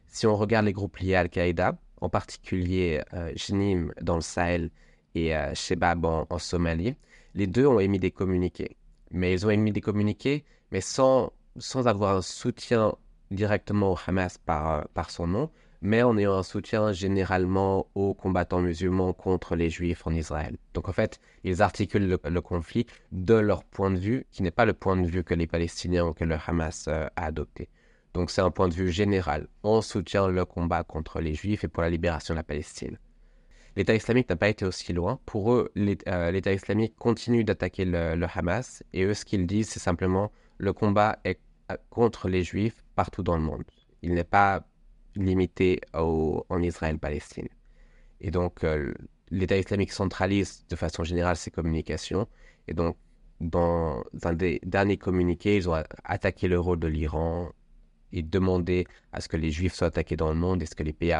Si 0.08 0.26
on 0.26 0.36
regarde 0.36 0.66
les 0.66 0.74
groupes 0.74 0.98
liés 0.98 1.16
à 1.16 1.22
Al-Qaïda, 1.22 1.78
en 2.00 2.10
particulier 2.10 3.02
euh, 3.14 3.32
Jnim 3.36 3.92
dans 4.02 4.16
le 4.16 4.22
Sahel 4.22 4.70
et 5.16 5.36
euh, 5.36 5.54
Shebab 5.54 6.06
en 6.06 6.38
Somalie, 6.38 6.96
les 7.34 7.48
deux 7.48 7.68
ont 7.68 7.80
émis 7.80 8.00
des 8.00 8.12
communiqués 8.12 8.78
mais 9.12 9.34
ils 9.34 9.46
ont 9.46 9.50
émis 9.50 9.72
des 9.72 9.82
communiqués, 9.82 10.46
mais 10.72 10.82
sans, 10.82 11.32
sans 11.58 11.88
avoir 11.88 12.18
un 12.18 12.22
soutien 12.22 12.96
directement 13.32 13.94
au 13.94 13.98
Hamas 14.08 14.38
par, 14.38 14.72
euh, 14.72 14.84
par 14.94 15.10
son 15.10 15.28
nom, 15.28 15.50
mais 15.82 16.02
en 16.04 16.18
ayant 16.18 16.36
un 16.36 16.44
soutien 16.44 16.92
généralement 16.92 17.88
aux 17.96 18.14
combattants 18.14 18.62
musulmans 18.62 19.14
contre 19.14 19.56
les 19.56 19.70
juifs 19.70 20.08
en 20.08 20.12
Israël. 20.12 20.58
Donc 20.74 20.90
en 20.90 20.94
fait, 20.94 21.20
ils 21.44 21.62
articulent 21.62 22.18
le, 22.24 22.42
conflit 22.42 22.86
de 23.12 23.36
leur 23.36 23.64
point 23.64 23.92
de 23.92 23.98
vue, 23.98 24.26
qui 24.32 24.44
n'est 24.44 24.52
pas 24.52 24.66
le 24.66 24.74
point 24.74 24.98
de 24.98 25.08
vue 25.08 25.24
que 25.24 25.34
les 25.34 25.48
Palestiniens 25.48 26.06
ou 26.06 26.14
que 26.14 26.24
le 26.24 26.38
Hamas 26.46 26.88
euh, 26.88 27.08
a 27.16 27.26
adopté. 27.26 27.70
Donc 28.14 28.32
c'est 28.32 28.42
un 28.42 28.52
point 28.52 28.68
de 28.68 28.74
vue 28.74 28.92
général. 28.92 29.48
On 29.64 29.82
soutient 29.82 30.28
le 30.28 30.46
combat 30.46 30.84
contre 30.84 31.20
les 31.20 31.36
juifs 31.36 31.64
et 31.64 31.68
pour 31.68 31.84
la 31.84 31.90
libération 31.90 32.34
de 32.34 32.40
la 32.40 32.44
Palestine. 32.44 32.98
L'État 33.78 33.94
islamique 33.94 34.28
n'a 34.28 34.36
pas 34.36 34.50
été 34.50 34.66
aussi 34.66 34.92
loin. 34.92 35.20
Pour 35.28 35.54
eux, 35.54 35.72
euh, 36.08 36.32
l'État 36.32 36.52
islamique 36.52 36.96
continue 36.98 37.44
d'attaquer 37.44 37.86
le, 37.86 38.26
Hamas 38.34 38.84
et 38.92 39.04
eux, 39.04 39.14
ce 39.14 39.24
qu'ils 39.24 39.46
disent, 39.46 39.70
c'est 39.70 39.80
simplement 39.80 40.32
le 40.58 40.74
combat 40.74 41.20
est 41.24 41.40
euh, 41.72 41.78
contre 41.92 42.28
les 42.28 42.42
juifs 42.42 42.84
partout 42.96 43.22
dans 43.22 43.38
le 43.38 43.44
monde. 43.44 43.64
Il 44.02 44.16
n'est 44.16 44.24
pas 44.24 44.66
limité 45.16 45.80
en 45.94 46.60
Israël-Palestine. 46.60 47.50
Et 48.20 48.32
donc, 48.32 48.64
euh, 48.64 48.96
l'État 49.30 49.58
islamique 49.58 49.92
centralise 49.92 50.66
de 50.68 50.76
façon 50.76 51.04
générale 51.04 51.36
ses 51.36 51.52
communications. 51.52 52.28
Et 52.68 52.74
donc, 52.74 52.98
dans 53.42 54.04
un 54.24 54.34
des 54.34 54.60
derniers 54.66 54.98
communiqués, 54.98 55.56
ils 55.56 55.70
ont 55.70 55.84
attaqué 56.04 56.48
le 56.48 56.60
rôle 56.60 56.80
de 56.80 56.88
l'Iran 56.88 57.52
et 58.12 58.24
demandé 58.24 58.88
à 59.12 59.22
ce 59.22 59.30
que 59.30 59.38
les 59.38 59.52
Juifs 59.52 59.76
soient 59.76 59.90
attaqués 59.90 60.16
dans 60.16 60.30
le 60.30 60.40
monde 60.40 60.64
et 60.64 60.66
ce 60.66 60.74
que 60.74 60.82
les 60.82 60.94
pays 60.94 61.14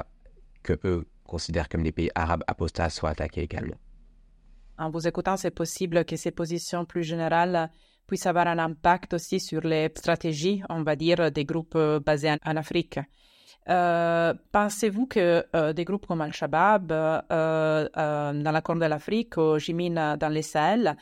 que 0.64 0.80
eux 0.84 1.08
considèrent 1.28 1.70
comme 1.70 1.84
des 1.84 1.92
pays 1.92 2.10
arabes 2.16 2.44
apostats 2.48 2.90
soient 2.90 3.12
attaqués 3.12 3.42
également. 3.42 3.76
En 4.80 4.90
vous 4.90 5.08
écoutant, 5.08 5.38
c'est 5.38 5.52
possible 5.52 6.06
que 6.06 6.16
ces 6.16 6.32
positions 6.32 6.86
plus 6.86 7.04
générales 7.04 7.70
puissent 8.08 8.26
avoir 8.26 8.48
un 8.48 8.60
impact 8.60 9.14
aussi 9.14 9.40
sur 9.40 9.62
les 9.62 9.92
stratégies, 9.96 10.64
on 10.70 10.84
va 10.84 10.96
dire, 10.96 11.32
des 11.32 11.46
groupes 11.46 11.76
euh, 11.76 12.00
basés 12.00 12.32
en, 12.32 12.56
Afrique. 12.56 13.00
Euh, 13.70 14.34
pensez-vous 14.52 15.08
que 15.08 15.46
euh, 15.56 15.74
des 15.74 15.84
groupes 15.84 16.06
comme 16.06 16.22
Al-Shabaab 16.22 16.88
dans 16.88 18.52
la 18.52 18.62
Corne 18.62 18.80
de 18.80 18.86
l'Afrique 18.86 19.36
ou 19.38 19.60
Jimin 19.60 20.16
dans 20.16 20.30
les 20.30 20.42
Sahel 20.42 20.96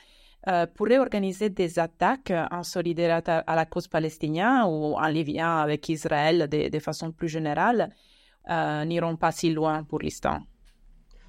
pourraient 0.76 1.00
organiser 1.00 1.50
des 1.50 1.80
attaques 1.80 2.34
en 2.52 2.64
solidarité 2.64 3.40
à 3.46 3.56
la 3.56 3.66
cause 3.66 3.88
palestinienne 3.88 4.64
ou 4.68 4.94
en 4.96 5.08
lien 5.08 5.58
avec 5.58 5.90
Israël 5.90 6.48
de 6.48 6.80
façon 6.80 7.12
plus 7.12 7.30
générale? 7.30 7.90
N'iront 8.48 9.16
pas 9.16 9.32
si 9.32 9.52
loin 9.54 9.84
pour 9.84 10.00
l'instant 10.02 10.42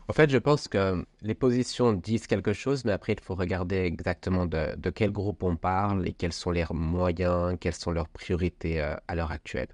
en 0.09 0.13
fait, 0.13 0.31
je 0.31 0.39
pense 0.39 0.69
que 0.69 1.05
les 1.23 1.35
positions 1.35 1.93
disent 1.93 2.29
quelque 2.29 2.53
chose, 2.53 2.85
mais 2.85 2.93
après, 2.93 3.15
il 3.15 3.21
faut 3.21 3.35
regarder 3.35 3.79
exactement 3.79 4.47
de, 4.47 4.91
quel 4.91 5.11
groupe 5.11 5.43
on 5.43 5.57
parle 5.57 6.07
et 6.07 6.13
quels 6.13 6.33
sont 6.33 6.53
leurs 6.53 6.75
moyens, 6.75 7.57
quelles 7.61 7.75
sont 7.75 7.91
leurs 7.91 8.09
priorités 8.09 8.81
euh, 8.81 8.95
à 9.09 9.17
l'heure 9.17 9.33
actuelle. 9.33 9.69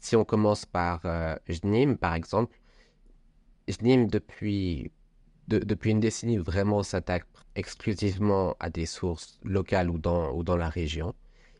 Si 0.00 0.16
on 0.16 0.24
commence 0.24 0.66
par 0.66 1.02
euh, 1.04 1.36
JNIM, 1.48 1.96
par 1.96 2.14
exemple, 2.14 2.58
JNIM, 3.68 4.08
depuis, 4.08 4.90
depuis 5.46 5.92
une 5.92 6.00
décennie, 6.00 6.38
vraiment 6.38 6.82
s'attaque 6.82 7.26
exclusivement 7.54 8.56
à 8.58 8.70
des 8.70 8.86
sources 8.86 9.38
locales 9.44 9.90
ou 9.90 9.98
dans, 9.98 10.32
ou 10.32 10.42
dans 10.42 10.56
la 10.56 10.68
région. 10.68 11.14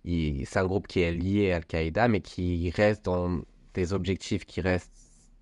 C'est 0.04 0.56
un 0.56 0.64
groupe 0.66 0.88
qui 0.88 1.00
est 1.00 1.12
lié 1.12 1.52
à 1.52 1.56
Al-Qaïda, 1.56 2.08
mais 2.08 2.20
qui 2.22 2.70
reste 2.70 3.04
dans 3.04 3.42
des 3.74 3.92
objectifs 3.92 4.46
qui 4.46 4.60
restent 4.60 4.99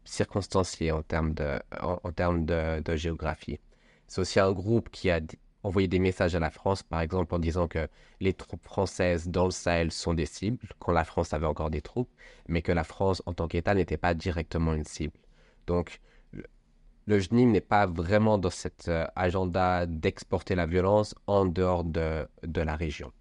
circonstancié 0.09 0.91
en 0.91 1.03
termes 1.03 1.35
de, 1.35 1.61
en, 1.81 2.13
termes 2.13 2.45
de, 2.45 2.97
géographie. 2.97 3.59
C'est 4.07 4.21
aussi 4.21 4.41
un 4.41 4.53
groupe 4.53 4.89
qui 4.91 5.11
a 5.11 5.21
envoyé 5.63 5.87
des 5.87 5.99
messages 5.99 6.35
à 6.35 6.41
la 6.41 6.51
France, 6.51 6.83
par 6.83 7.01
exemple, 7.01 7.35
en 7.35 7.39
disant 7.39 7.69
que 7.69 7.89
les 8.21 8.33
troupes 8.33 8.65
françaises 8.65 9.29
dans 9.29 9.45
le 9.45 9.51
Sahel 9.51 9.93
sont 9.93 10.15
des 10.15 10.27
cibles, 10.27 10.67
quand 10.79 10.93
la 10.93 11.05
France 11.05 11.35
avait 11.35 11.47
encore 11.47 11.71
des 11.71 11.83
troupes, 11.83 12.11
mais 12.49 12.63
que 12.63 12.73
la 12.73 12.85
France, 12.85 13.23
en 13.27 13.35
tant 13.35 13.49
qu'État, 13.49 13.75
n'était 13.75 13.99
pas 13.99 14.15
directement 14.15 14.73
une 14.73 14.85
cible. 14.85 15.19
Donc, 15.67 16.01
le 17.07 17.19
GNIM 17.19 17.51
n'est 17.51 17.61
pas 17.61 17.87
vraiment 17.87 18.39
dans 18.39 18.51
cet 18.51 18.89
euh, 18.89 19.07
agenda 19.17 19.87
d'exporter 19.87 20.55
la 20.55 20.67
violence 20.67 21.15
en 21.27 21.47
dehors 21.47 21.85
de, 21.85 22.29
de 22.43 22.61
la 22.61 22.77
région. 22.77 23.13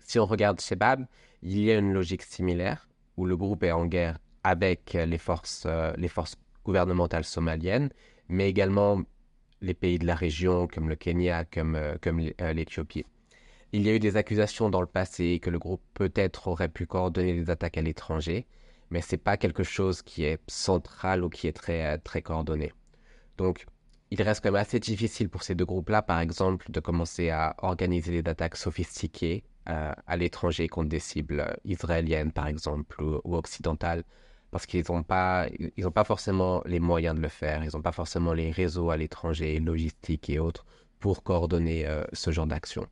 Si 0.00 0.18
on 0.18 0.26
regarde 0.26 0.60
Shebab, 0.60 1.06
il 1.42 1.60
y 1.60 1.70
a 1.70 1.78
une 1.78 1.92
logique 1.92 2.22
similaire, 2.22 2.88
où 3.16 3.24
le 3.26 3.36
groupe 3.36 3.62
est 3.62 3.72
en 3.72 3.86
guerre 3.86 4.18
avec 4.44 4.92
les 4.92 5.18
forces, 5.18 5.64
euh, 5.66 5.92
les 5.96 6.08
forces 6.08 6.36
gouvernementales 6.64 7.24
somaliennes, 7.24 7.90
mais 8.28 8.48
également 8.48 9.02
les 9.62 9.74
pays 9.74 9.98
de 9.98 10.06
la 10.06 10.14
région 10.14 10.68
comme 10.68 10.88
le 10.88 10.96
Kenya, 10.96 11.46
comme, 11.46 11.74
euh, 11.74 11.96
comme 12.00 12.20
euh, 12.20 12.52
l'Éthiopie. 12.52 13.06
Il 13.72 13.82
y 13.82 13.90
a 13.90 13.94
eu 13.94 13.98
des 13.98 14.16
accusations 14.16 14.70
dans 14.70 14.82
le 14.82 14.86
passé 14.86 15.40
que 15.40 15.50
le 15.50 15.58
groupe 15.58 15.82
peut-être 15.94 16.46
aurait 16.48 16.68
pu 16.68 16.86
coordonner 16.86 17.34
des 17.34 17.50
attaques 17.50 17.78
à 17.78 17.82
l'étranger, 17.82 18.46
mais 18.90 19.00
ce 19.00 19.14
n'est 19.14 19.18
pas 19.18 19.36
quelque 19.36 19.64
chose 19.64 20.02
qui 20.02 20.24
est 20.24 20.38
central 20.46 21.24
ou 21.24 21.30
qui 21.30 21.48
est 21.48 21.52
très, 21.52 21.98
très 21.98 22.22
coordonné. 22.22 22.72
Donc, 23.38 23.66
il 24.10 24.22
reste 24.22 24.42
quand 24.42 24.52
même 24.52 24.60
assez 24.60 24.78
difficile 24.78 25.28
pour 25.28 25.42
ces 25.42 25.56
deux 25.56 25.64
groupes-là, 25.64 26.02
par 26.02 26.20
exemple, 26.20 26.70
de 26.70 26.78
commencer 26.78 27.30
à 27.30 27.56
organiser 27.58 28.22
des 28.22 28.30
attaques 28.30 28.56
sophistiquées 28.56 29.42
à 29.66 30.16
l'étranger 30.16 30.68
contre 30.68 30.90
des 30.90 30.98
cibles 31.00 31.56
israéliennes, 31.64 32.30
par 32.30 32.46
exemple, 32.46 33.02
ou 33.02 33.34
occidentales, 33.34 34.04
parce 34.54 34.66
qu'ils 34.66 34.84
n'ont 34.88 35.02
pas, 35.02 35.48
ils 35.76 35.90
pas 35.90 36.04
forcément 36.04 36.62
les 36.64 36.78
moyens 36.78 37.16
de 37.16 37.20
le 37.20 37.28
faire, 37.28 37.64
ils 37.64 37.70
n'ont 37.74 37.82
pas 37.82 37.90
forcément 37.90 38.32
les 38.32 38.52
réseaux 38.52 38.90
à 38.90 38.96
l'étranger, 38.96 39.58
logistiques 39.58 40.30
et 40.30 40.38
autres, 40.38 40.64
pour 41.00 41.24
coordonner 41.24 41.88
euh, 41.88 42.04
ce 42.12 42.30
genre 42.30 42.46
d'action. 42.46 42.86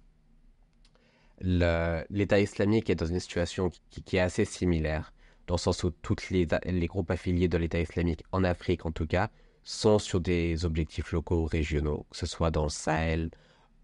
L'État 1.41 2.41
islamique 2.41 2.91
est 2.91 2.97
dans 2.97 3.07
une 3.07 3.21
situation 3.21 3.71
qui, 3.91 4.17
est 4.17 4.19
assez 4.19 4.45
similaire, 4.45 5.13
dans 5.47 5.55
le 5.55 5.61
sens 5.61 5.85
où 5.85 5.91
tous 5.91 6.31
les, 6.31 6.49
les 6.65 6.87
groupes 6.89 7.13
affiliés 7.13 7.47
de 7.47 7.59
l'État 7.59 7.79
islamique, 7.79 8.25
en 8.33 8.43
Afrique 8.43 8.85
en 8.85 8.91
tout 8.91 9.07
cas, 9.07 9.31
sont 9.63 10.01
sur 10.01 10.21
des 10.21 10.65
objectifs 10.65 11.13
locaux 11.13 11.43
ou 11.43 11.47
régionaux, 11.47 12.07
que 12.11 12.17
ce 12.17 12.27
soit 12.27 12.51
dans 12.51 12.65
le 12.65 12.71
Sahel, 12.71 13.31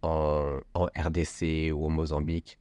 en, 0.02 0.58
en 0.74 0.86
RDC 0.86 1.70
ou 1.72 1.86
au 1.86 1.90
Mozambique. 1.90 2.58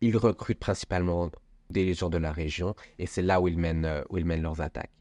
Ils 0.00 0.16
recrutent 0.16 0.60
principalement 0.60 1.30
des 1.72 1.94
gens 1.94 2.10
de 2.10 2.18
la 2.18 2.32
région, 2.32 2.74
et 2.98 3.06
c'est 3.06 3.22
là 3.22 3.40
où 3.40 3.48
ils 3.48 3.58
mènent, 3.58 3.84
euh, 3.84 4.02
où 4.10 4.18
ils 4.18 4.24
mènent 4.24 4.42
leurs 4.42 4.60
attaques. 4.60 4.92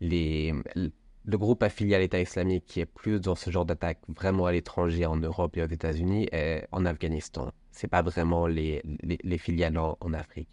Le 0.00 1.36
groupe 1.36 1.62
affilié 1.62 1.94
à 1.94 1.98
l'État 1.98 2.20
islamique 2.20 2.64
qui 2.64 2.80
est 2.80 2.86
plus 2.86 3.20
dans 3.20 3.34
ce 3.34 3.50
genre 3.50 3.66
d'attaque 3.66 3.98
vraiment 4.08 4.46
à 4.46 4.52
l'étranger, 4.52 5.04
en 5.04 5.16
Europe 5.16 5.56
et 5.56 5.62
aux 5.62 5.68
États-Unis, 5.68 6.28
est 6.32 6.66
en 6.72 6.86
Afghanistan. 6.86 7.52
C'est 7.70 7.88
pas 7.88 8.02
vraiment 8.02 8.46
les, 8.46 8.82
les, 9.02 9.38
filiales 9.38 9.76
en, 9.78 10.12
Afrique. 10.14 10.48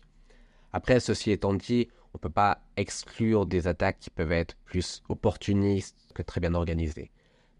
Après, 0.73 0.99
ceci 0.99 1.31
étant 1.31 1.53
dit, 1.53 1.87
on 2.13 2.17
ne 2.17 2.19
peut 2.19 2.29
pas 2.29 2.61
exclure 2.75 3.45
des 3.45 3.67
attaques 3.67 3.99
qui 3.99 4.09
peuvent 4.09 4.33
être 4.33 4.55
plus 4.65 5.01
opportunistes 5.07 5.97
que 6.13 6.21
très 6.21 6.41
bien 6.41 6.53
organisées. 6.53 7.11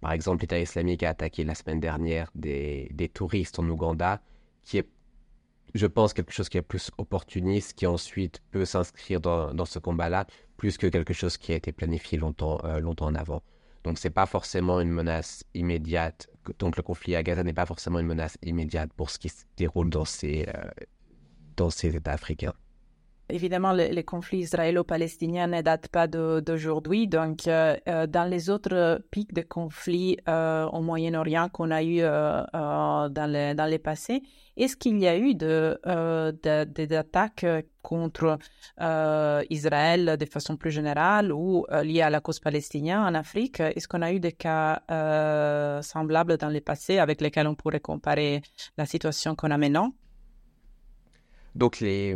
Par 0.02 0.12
exemple, 0.12 0.42
l'État 0.42 0.60
islamique 0.60 1.04
a 1.04 1.10
attaqué 1.10 1.44
la 1.44 1.56
semaine 1.56 1.80
dernière 1.80 2.30
des, 2.36 2.90
des 2.94 3.10
touristes 3.10 3.58
en 3.58 3.68
Ouganda, 3.70 4.22
qui 4.64 4.78
est 4.78 4.88
je 5.74 5.88
pense, 5.88 6.14
quelque 6.14 6.34
chose 6.34 6.50
qui 6.50 6.58
est 6.58 6.62
plus 6.62 6.92
opportuniste, 6.98 7.74
qui 7.74 7.86
ensuite 7.86 8.42
peut 8.52 8.66
s'inscrire 8.66 9.20
dans, 9.20 9.66
ce 9.66 9.80
combat-là, 9.80 10.26
plus 10.58 10.78
que 10.78 10.88
quelque 10.88 11.14
chose 11.14 11.38
qui 11.38 11.52
a 11.52 11.56
été 11.56 11.72
planifié 11.72 12.18
longtemps, 12.18 12.60
euh, 12.64 12.80
longtemps 12.80 13.08
en 13.08 13.16
avant. 13.16 13.44
Donc, 13.84 14.00
ce 14.00 14.08
n'est 14.08 14.14
pas 14.14 14.26
forcément 14.26 14.82
une 14.82 14.92
menace 14.92 15.44
immédiate. 15.54 16.28
Donc, 16.60 16.78
le 16.78 16.84
conflit 16.84 17.16
à 17.16 17.24
Gaza 17.24 17.44
n'est 17.44 17.54
pas 17.54 17.66
forcément 17.66 18.00
une 18.00 18.08
menace 18.08 18.38
immédiate 18.44 18.92
pour 18.94 19.10
ce 19.10 19.20
qui 19.20 19.30
se 19.30 19.44
déroule 19.56 19.90
dans 19.90 20.06
ces, 20.06 20.48
euh, 20.48 20.86
dans 21.56 21.70
ces 21.70 21.96
États 21.96 22.14
africains. 22.14 22.54
Évidemment, 23.30 23.74
les, 23.74 24.04
conflits 24.04 24.40
israélo-palestiniens 24.40 25.48
ne 25.48 25.62
datent 25.62 25.90
pas 25.90 26.08
d'aujourd'hui. 26.08 27.08
Donc, 27.08 27.48
euh, 27.48 27.76
dans 28.08 28.30
les 28.30 28.50
autres 28.50 29.02
pics 29.12 29.34
de 29.34 29.42
conflits 29.42 30.18
au 30.28 30.82
Moyen-Orient 30.82 31.50
qu'on 31.50 31.72
a 31.72 31.84
eu 31.84 32.02
dans, 32.02 33.32
les, 33.32 33.54
dans 33.54 33.66
les 33.66 33.80
passés, 33.80 34.22
est-ce 34.58 34.76
qu'il 34.76 34.98
y 34.98 35.08
a 35.08 35.16
eu 35.16 35.36
de, 35.36 35.80
euh, 35.86 36.32
des 36.66 36.94
attaques 36.94 37.46
contre 37.84 38.40
euh, 38.82 39.44
Israël 39.52 40.18
de 40.18 40.26
façon 40.26 40.58
plus 40.58 40.72
générale 40.72 41.32
ou 41.32 41.66
euh, 41.72 41.84
liées 41.84 42.02
à 42.02 42.10
la 42.10 42.22
cause 42.22 42.40
palestinienne 42.40 42.98
en 42.98 43.14
Afrique? 43.14 43.60
Est-ce 43.60 43.88
qu'on 43.88 44.02
a 44.02 44.12
eu 44.12 44.20
des 44.20 44.32
cas 44.32 44.82
semblables 45.84 46.38
dans 46.38 46.50
le 46.50 46.60
passé 46.60 46.98
avec 46.98 47.22
lesquels 47.22 47.48
on 47.48 47.54
pourrait 47.54 47.80
comparer 47.80 48.42
la 48.78 48.88
situation 48.88 49.36
qu'on 49.36 49.52
a 49.52 49.58
maintenant? 49.60 49.94
Donc 51.58 51.80
les, 51.80 52.16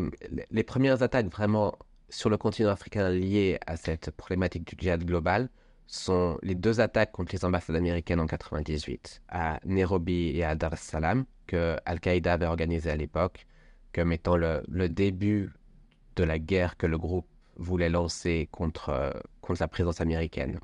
les 0.52 0.64
premières 0.64 1.02
attaques 1.02 1.28
vraiment 1.28 1.76
sur 2.10 2.30
le 2.30 2.38
continent 2.38 2.70
africain 2.70 3.10
liées 3.10 3.58
à 3.66 3.76
cette 3.76 4.12
problématique 4.12 4.68
du 4.68 4.76
djihad 4.78 5.04
global 5.04 5.50
sont 5.88 6.38
les 6.44 6.54
deux 6.54 6.80
attaques 6.80 7.12
contre 7.12 7.34
les 7.34 7.44
ambassades 7.44 7.76
américaines 7.76 8.20
en 8.20 8.28
98 8.28 9.24
à 9.30 9.60
Nairobi 9.66 10.32
et 10.36 10.44
à 10.44 10.56
Dar 10.56 10.74
es 10.74 10.78
Salaam 10.78 11.26
que 11.48 11.76
Al-Qaïda 11.86 12.34
avait 12.34 12.46
organisé 12.46 12.92
à 12.92 12.96
l'époque 12.96 13.48
comme 13.94 14.12
étant 14.12 14.38
le, 14.38 14.62
début 14.90 15.52
de 16.16 16.24
la 16.24 16.38
guerre 16.38 16.78
que 16.78 16.86
le 16.86 17.00
groupe 17.00 17.28
voulait 17.58 17.90
lancer 17.90 18.48
contre, 18.52 19.12
contre 19.42 19.62
la 19.62 19.68
présence 19.68 20.02
américaine. 20.02 20.60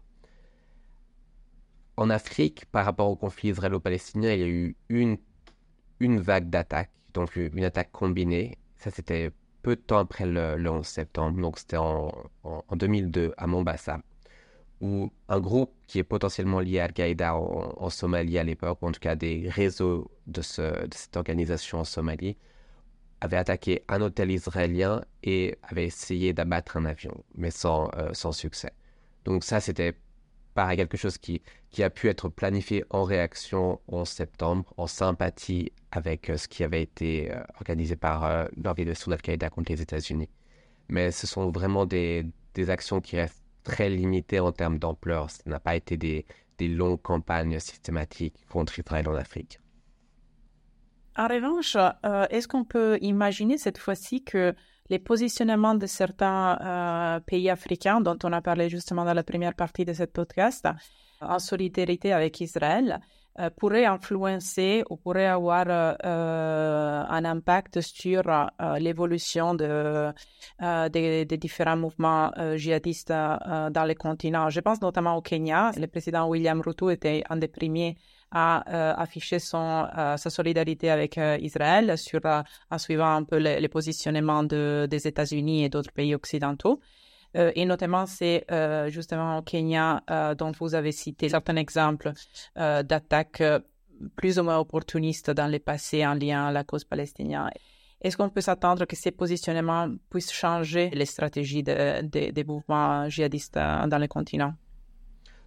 En 1.98 2.10
Afrique, 2.10 2.66
par 2.68 2.86
rapport 2.86 3.10
au 3.10 3.16
conflit 3.16 3.50
israélo-palestinien, 3.50 4.34
il 4.34 4.40
y 4.40 4.44
a 4.44 4.48
eu 4.48 4.76
une, 4.90 5.18
une 6.00 6.20
vague 6.20 6.50
d'attaques, 6.50 6.92
donc 7.14 7.36
une 7.36 7.64
attaque 7.64 7.92
combinée. 7.92 8.58
Ça, 8.78 8.92
c'était 8.92 9.32
peu 9.62 9.76
de 9.76 9.82
temps 9.82 10.00
après 10.00 10.26
le, 10.26 10.70
11 10.70 10.86
septembre, 10.86 11.42
donc 11.42 11.60
c'était 11.60 11.78
en, 11.78 12.12
en 12.44 12.76
2002 12.76 13.34
à 13.38 13.48
Mombasa 13.48 14.00
où 14.82 15.12
un 15.28 15.40
groupe 15.40 15.74
qui 15.88 16.00
est 16.00 16.04
potentiellement 16.04 16.60
lié 16.60 16.80
à 16.80 16.86
Al-Qaïda 16.86 17.36
en, 17.36 17.90
Somalie 17.90 18.38
à 18.38 18.44
l'époque, 18.44 18.78
en 18.82 18.92
tout 18.92 19.00
cas 19.00 19.16
des 19.16 19.50
réseaux 19.50 20.12
de, 20.28 20.42
cette 20.42 21.18
organisation 21.18 21.80
en 21.80 21.84
Somalie, 21.84 22.38
avait 23.22 23.38
attaqué 23.38 23.84
un 23.88 24.02
hôtel 24.02 24.30
israélien 24.32 25.04
et 25.24 25.58
avait 25.64 25.86
essayé 25.86 26.34
d'abattre 26.34 26.78
un 26.78 26.86
avion, 26.86 27.24
mais 27.36 27.50
sans, 27.50 27.90
euh, 27.96 28.14
sans 28.14 28.32
succès. 28.32 28.72
Donc 29.26 29.44
ça, 29.44 29.60
c'était 29.60 29.96
pareil, 30.58 30.76
quelque 30.76 30.98
chose 30.98 31.20
qui, 31.20 31.44
qui 31.70 31.84
a 31.84 31.92
pu 31.92 32.10
être 32.10 32.30
planifié 32.30 32.84
en 32.90 33.04
réaction 33.04 33.80
en 33.88 34.06
septembre, 34.06 34.74
en 34.78 34.88
sympathie 34.88 35.72
avec 35.92 36.32
euh, 36.32 36.38
ce 36.38 36.48
qui 36.48 36.64
avait 36.64 36.82
été 36.82 37.32
euh, 37.32 37.44
organisé 37.60 37.96
par 37.96 38.48
l'organisation 38.64 39.12
d'Al-Qaïda 39.12 39.52
contre 39.52 39.72
les 39.72 39.82
États-Unis. 39.84 40.30
Mais 40.90 41.12
ce 41.12 41.28
sont 41.28 41.52
vraiment 41.52 41.86
des, 41.86 42.26
des 42.56 42.72
actions 42.72 43.02
qui 43.02 43.18
restent 43.18 43.44
très 43.64 43.90
limité 43.90 44.40
en 44.40 44.52
termes 44.52 44.80
d'ampleur. 44.80 45.30
Ce 45.30 45.48
n'a 45.48 45.60
pas 45.60 45.76
été 45.76 45.96
des, 45.96 46.26
des 46.58 46.68
longues 46.68 47.02
campagnes 47.02 47.60
systématiques 47.60 48.36
contre 48.50 48.80
Israël 48.80 49.08
en 49.08 49.16
Afrique. 49.16 49.60
En 51.18 51.28
revanche, 51.28 51.78
euh, 51.78 52.26
est-ce 52.32 52.48
qu'on 52.48 52.64
peut 52.64 52.98
imaginer 53.02 53.60
cette 53.60 53.78
fois-ci 53.78 54.24
que 54.24 54.56
les 54.90 55.00
positionnements 55.00 55.76
de 55.76 55.86
certains 55.86 56.58
euh, 56.62 57.20
pays 57.20 57.50
africains, 57.50 58.02
dont 58.02 58.18
on 58.24 58.34
a 58.34 58.42
parlé 58.42 58.70
justement 58.70 59.06
dans 59.06 59.14
la 59.14 59.24
première 59.24 59.54
partie 59.54 59.86
de 59.86 59.94
ce 59.94 60.04
podcast, 60.04 60.68
en 61.22 61.40
solidarité 61.40 62.14
avec 62.14 62.40
Israël, 62.42 63.00
euh, 63.40 63.50
pourraient 63.56 63.86
influencer 63.86 64.84
ou 64.90 64.98
pourraient 64.98 65.28
avoir 65.28 65.68
un 65.70 67.26
impact 67.26 67.82
sur 67.82 68.24
l'évolution 68.80 69.54
de, 69.54 70.12
des, 70.90 71.38
différents 71.38 71.78
mouvements 71.78 72.32
djihadistes 72.56 73.10
dans 73.10 73.86
le 73.88 73.94
continent. 73.94 74.50
Je 74.50 74.60
pense 74.60 74.82
notamment 74.82 75.16
au 75.16 75.22
Kenya. 75.22 75.72
Le 75.78 75.88
président 75.88 76.28
William 76.28 76.62
Ruto 76.62 76.90
était 76.90 77.24
un 77.30 77.38
des 77.38 77.48
premiers 77.48 77.96
a 78.32 78.64
euh, 78.70 78.94
affiché 78.98 79.40
son, 79.40 79.88
euh, 79.98 80.18
sa 80.18 80.30
solidarité 80.30 80.90
avec 80.90 81.18
euh, 81.18 81.38
Israël 81.42 81.96
en 82.70 82.78
suivant 82.78 83.16
un 83.16 83.24
peu 83.24 83.38
les, 83.38 83.68
positionnements 83.70 84.44
de, 84.44 84.88
des 84.90 85.08
États-Unis 85.08 85.64
et 85.64 85.70
d'autres 85.70 85.92
pays 85.92 86.14
occidentaux. 86.16 86.80
et 87.34 87.66
notamment, 87.66 88.06
c'est 88.06 88.46
justement 88.88 89.38
au 89.40 89.42
Kenya 89.44 90.02
dont 90.38 90.52
vous 90.60 90.74
avez 90.74 90.92
cité 90.92 91.30
certains 91.30 91.58
exemples 91.58 92.12
d'attaques 92.56 93.44
plus 94.16 94.40
ou 94.40 94.44
moins 94.44 94.58
opportunistes 94.58 95.30
dans 95.32 95.52
le 95.52 95.60
passé 95.60 96.06
en 96.06 96.16
lien 96.16 96.48
à 96.48 96.52
la 96.52 96.64
cause 96.64 96.84
palestinienne. 96.84 97.52
Est-ce 98.02 98.16
qu'on 98.18 98.30
peut 98.30 98.42
s'attendre 98.42 98.86
que 98.86 98.96
ces 98.96 99.12
positionnements 99.12 99.88
puissent 100.10 100.32
changer 100.32 100.90
les 100.92 101.06
stratégies 101.06 101.64
des 101.64 102.44
mouvements 102.48 103.08
djihadistes 103.10 103.56
dans 103.56 104.00
le 104.00 104.08
continent? 104.08 104.54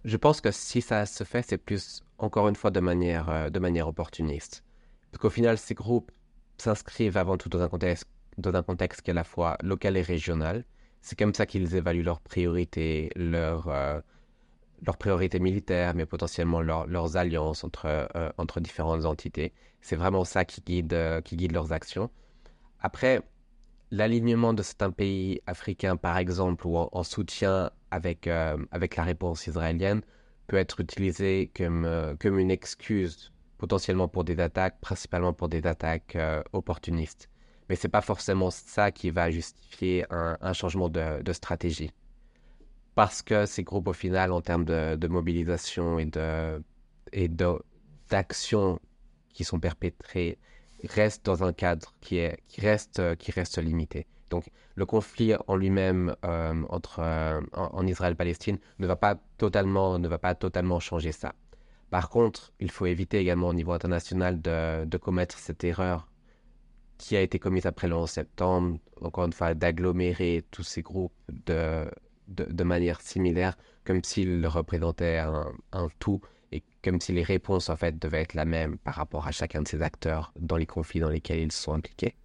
Je 0.03 0.17
pense 0.17 0.41
que 0.41 0.51
si 0.51 0.81
ça 0.81 1.05
se 1.05 1.23
fait, 1.23 1.43
c'est 1.47 1.57
plus 1.57 2.03
encore 2.21 2.47
une 2.47 2.55
fois 2.55 2.71
de 2.71 2.79
manière, 2.79 3.29
euh, 3.29 3.49
de 3.49 3.59
manière 3.59 3.87
opportuniste. 3.87 4.63
Parce 5.11 5.21
qu'au 5.21 5.29
final, 5.29 5.57
ces 5.57 5.73
groupes 5.73 6.11
s'inscrivent 6.57 7.17
avant 7.17 7.37
tout 7.37 7.49
dans 7.49 7.61
un 7.61 7.67
contexte, 7.67 8.07
dans 8.37 8.53
un 8.53 8.63
contexte 8.63 9.01
qui 9.01 9.09
est 9.09 9.13
à 9.13 9.15
la 9.15 9.23
fois 9.23 9.57
local 9.61 9.97
et 9.97 10.01
régional. 10.01 10.63
C'est 11.01 11.17
comme 11.17 11.33
ça 11.33 11.45
qu'ils 11.45 11.75
évaluent 11.75 12.03
leurs 12.03 12.21
priorités, 12.21 13.09
leurs, 13.15 13.67
euh, 13.67 13.99
leurs 14.85 14.97
priorités 14.97 15.39
militaires, 15.39 15.95
mais 15.95 16.05
potentiellement 16.05 16.61
leurs 16.61 17.17
alliances 17.17 17.63
entre, 17.63 17.85
euh, 17.87 18.31
entre 18.37 18.59
différentes 18.59 19.05
entités. 19.05 19.51
C'est 19.81 19.95
vraiment 19.95 20.23
ça 20.23 20.45
qui 20.45 20.61
guide, 20.61 20.95
qui 21.25 21.35
guide 21.37 21.53
leurs 21.53 21.73
actions. 21.73 22.11
Après, 22.79 23.21
l'alignement 23.89 24.53
de 24.53 24.61
certains 24.61 24.91
pays 24.91 25.41
africains, 25.47 25.97
par 25.97 26.17
exemple, 26.17 26.67
ou 26.67 26.77
en, 26.77 27.03
soutien 27.03 27.71
avec, 27.89 28.27
avec 28.27 28.95
la 28.95 29.03
réponse 29.03 29.47
israélienne, 29.47 30.03
peut 30.51 30.57
être 30.57 30.81
utilisé 30.81 31.49
comme, 31.55 31.85
euh, 31.85 32.13
comme 32.19 32.37
une 32.37 32.51
excuse 32.51 33.31
potentiellement 33.57 34.09
pour 34.09 34.25
des 34.25 34.37
attaques, 34.41 34.81
principalement 34.81 35.31
pour 35.31 35.47
des 35.47 35.65
attaques 35.65 36.17
euh, 36.17 36.43
opportunistes. 36.51 37.29
Mais 37.69 37.77
ce 37.77 37.87
n'est 37.87 37.91
pas 37.91 38.01
forcément 38.01 38.51
ça 38.51 38.91
qui 38.91 39.11
va 39.11 39.31
justifier 39.31 40.05
un, 40.09 40.51
changement 40.51 40.89
de, 40.89 41.31
stratégie. 41.31 41.91
Parce 42.95 43.21
que 43.21 43.45
ces 43.45 43.63
groupes, 43.63 43.87
au 43.87 43.93
final, 43.93 44.33
en 44.33 44.41
termes 44.41 44.65
de, 44.65 45.07
mobilisation 45.07 45.99
et 45.99 46.05
de 46.05 46.61
et 47.13 47.29
d'actions 48.09 48.77
qui 49.29 49.45
sont 49.45 49.59
perpétrées, 49.59 50.37
restent 50.83 51.25
dans 51.25 51.45
un 51.45 51.53
cadre 51.53 51.93
qui, 52.01 52.17
est, 52.17 52.41
qui, 52.49 52.59
reste, 52.59 53.15
qui 53.15 53.31
reste 53.31 53.57
limité. 53.57 54.05
Donc 54.31 54.45
le 54.75 54.85
conflit 54.87 55.33
en 55.47 55.55
lui-même 55.55 56.15
euh, 56.25 56.63
entre 56.69 56.99
euh, 56.99 57.41
en, 57.53 57.85
Israël-Palestine 57.85 58.57
ne 58.79 58.87
va 58.87 58.95
pas 58.95 59.15
totalement 59.37 59.99
ne 59.99 60.07
va 60.07 60.17
pas 60.17 60.33
totalement 60.33 60.79
changer 60.79 61.11
ça. 61.11 61.33
Par 61.91 62.09
contre, 62.09 62.53
il 62.59 62.71
faut 62.71 62.85
éviter 62.85 63.19
également 63.19 63.49
au 63.49 63.53
niveau 63.53 63.73
international 63.73 64.41
de, 64.41 64.97
commettre 64.97 65.37
cette 65.37 65.63
erreur 65.65 66.07
qui 66.97 67.17
a 67.17 67.21
été 67.21 67.37
commise 67.37 67.65
après 67.65 67.87
le 67.89 67.95
11 67.95 68.09
septembre, 68.09 68.77
encore 69.01 69.25
une 69.25 69.33
fois, 69.33 69.53
d'agglomérer 69.55 70.45
tous 70.51 70.63
ces 70.63 70.81
groupes 70.81 71.13
de, 71.45 71.85
de, 72.29 72.45
de 72.45 72.63
manière 72.63 73.01
similaire, 73.01 73.57
comme 73.83 74.01
s'ils 74.03 74.47
représentaient 74.47 75.17
un, 75.17 75.51
un, 75.73 75.89
tout 75.99 76.21
et 76.53 76.63
comme 76.83 77.01
si 77.01 77.11
les 77.11 77.23
réponses 77.23 77.69
en 77.69 77.75
fait 77.75 77.99
devaient 77.99 78.21
être 78.21 78.35
la 78.35 78.45
même 78.45 78.77
par 78.77 78.95
rapport 78.95 79.27
à 79.27 79.31
chacun 79.31 79.61
de 79.61 79.67
ces 79.67 79.81
acteurs 79.81 80.31
dans 80.39 80.57
les 80.57 80.67
conflits 80.67 81.01
dans 81.01 81.09
lesquels 81.09 81.39
ils 81.39 81.51
sont 81.51 81.73
impliqués. 81.73 82.15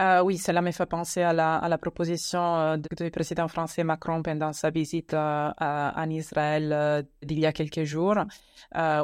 Euh, 0.00 0.22
oui, 0.22 0.38
cela 0.38 0.62
me 0.62 0.70
fait 0.70 0.86
penser 0.86 1.22
à 1.22 1.32
la, 1.32 1.78
proposition 1.78 2.56
euh, 2.56 2.76
du 2.76 3.10
président 3.10 3.48
français 3.48 3.82
Macron 3.82 4.22
pendant 4.22 4.52
sa 4.52 4.70
visite 4.70 5.12
euh, 5.12 5.50
en 5.60 6.08
Israël 6.08 7.04
d'il 7.20 7.40
y 7.40 7.46
a 7.46 7.52
quelques 7.52 7.82
jours, 7.82 8.16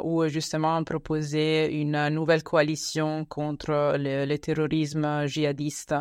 où 0.03 0.27
justement 0.27 0.77
on 0.77 0.83
proposait 0.85 1.73
une 1.73 2.07
nouvelle 2.09 2.43
coalition 2.43 3.25
contre 3.25 3.95
le, 3.97 4.37
terrorisme 4.37 5.25
djihadiste 5.27 5.95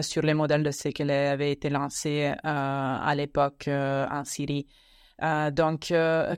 sur 0.00 0.22
les 0.22 0.34
modèles 0.34 0.64
de 0.64 0.70
ce 0.72 0.88
qui 0.88 1.02
avait 1.02 1.52
été 1.52 1.70
lancé 1.70 2.32
à 2.42 3.14
l'époque 3.14 3.68
en 3.68 4.24
Syrie. 4.24 4.66
donc, 5.52 5.92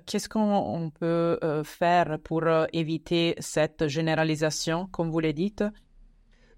qu'est-ce 0.07 0.29
qu'on 0.29 0.91
peut 0.99 1.39
faire 1.65 2.19
pour 2.23 2.43
éviter 2.73 3.35
cette 3.39 3.89
généralisation, 3.89 4.89
comme 4.89 5.11
vous 5.11 5.21
l'avez 5.21 5.33
dit 5.33 5.55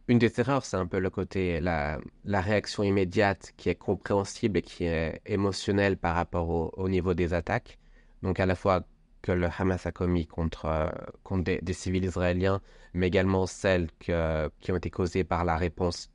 une 0.08 0.18
des 0.18 0.32
erreurs, 0.38 0.64
c'est 0.64 0.76
un 0.76 0.86
peu 0.86 0.98
le 0.98 1.10
côté, 1.10 1.60
la, 1.60 1.98
réaction 2.24 2.82
immédiate 2.82 3.52
qui 3.56 3.68
est 3.68 3.74
compréhensible 3.74 4.58
et 4.58 4.62
qui 4.62 4.84
est 4.84 5.20
émotionnelle 5.26 5.96
par 5.96 6.14
rapport 6.14 6.78
au, 6.78 6.88
niveau 6.88 7.14
des 7.14 7.34
attaques. 7.34 7.78
Donc 8.22 8.38
à 8.38 8.46
la 8.46 8.54
fois 8.54 8.84
que 9.22 9.32
le 9.32 9.48
Hamas 9.58 9.84
a 9.86 9.92
commis 9.92 10.26
contre, 10.26 10.66
euh, 10.66 10.88
contre 11.24 11.44
des, 11.60 11.72
civils 11.72 12.04
israéliens, 12.04 12.60
mais 12.94 13.08
également 13.08 13.46
celles 13.46 13.88
qui 13.98 14.12
ont 14.12 14.76
été 14.76 14.90
causées 14.90 15.24
par 15.24 15.44
la 15.44 15.56
réponse 15.56 16.10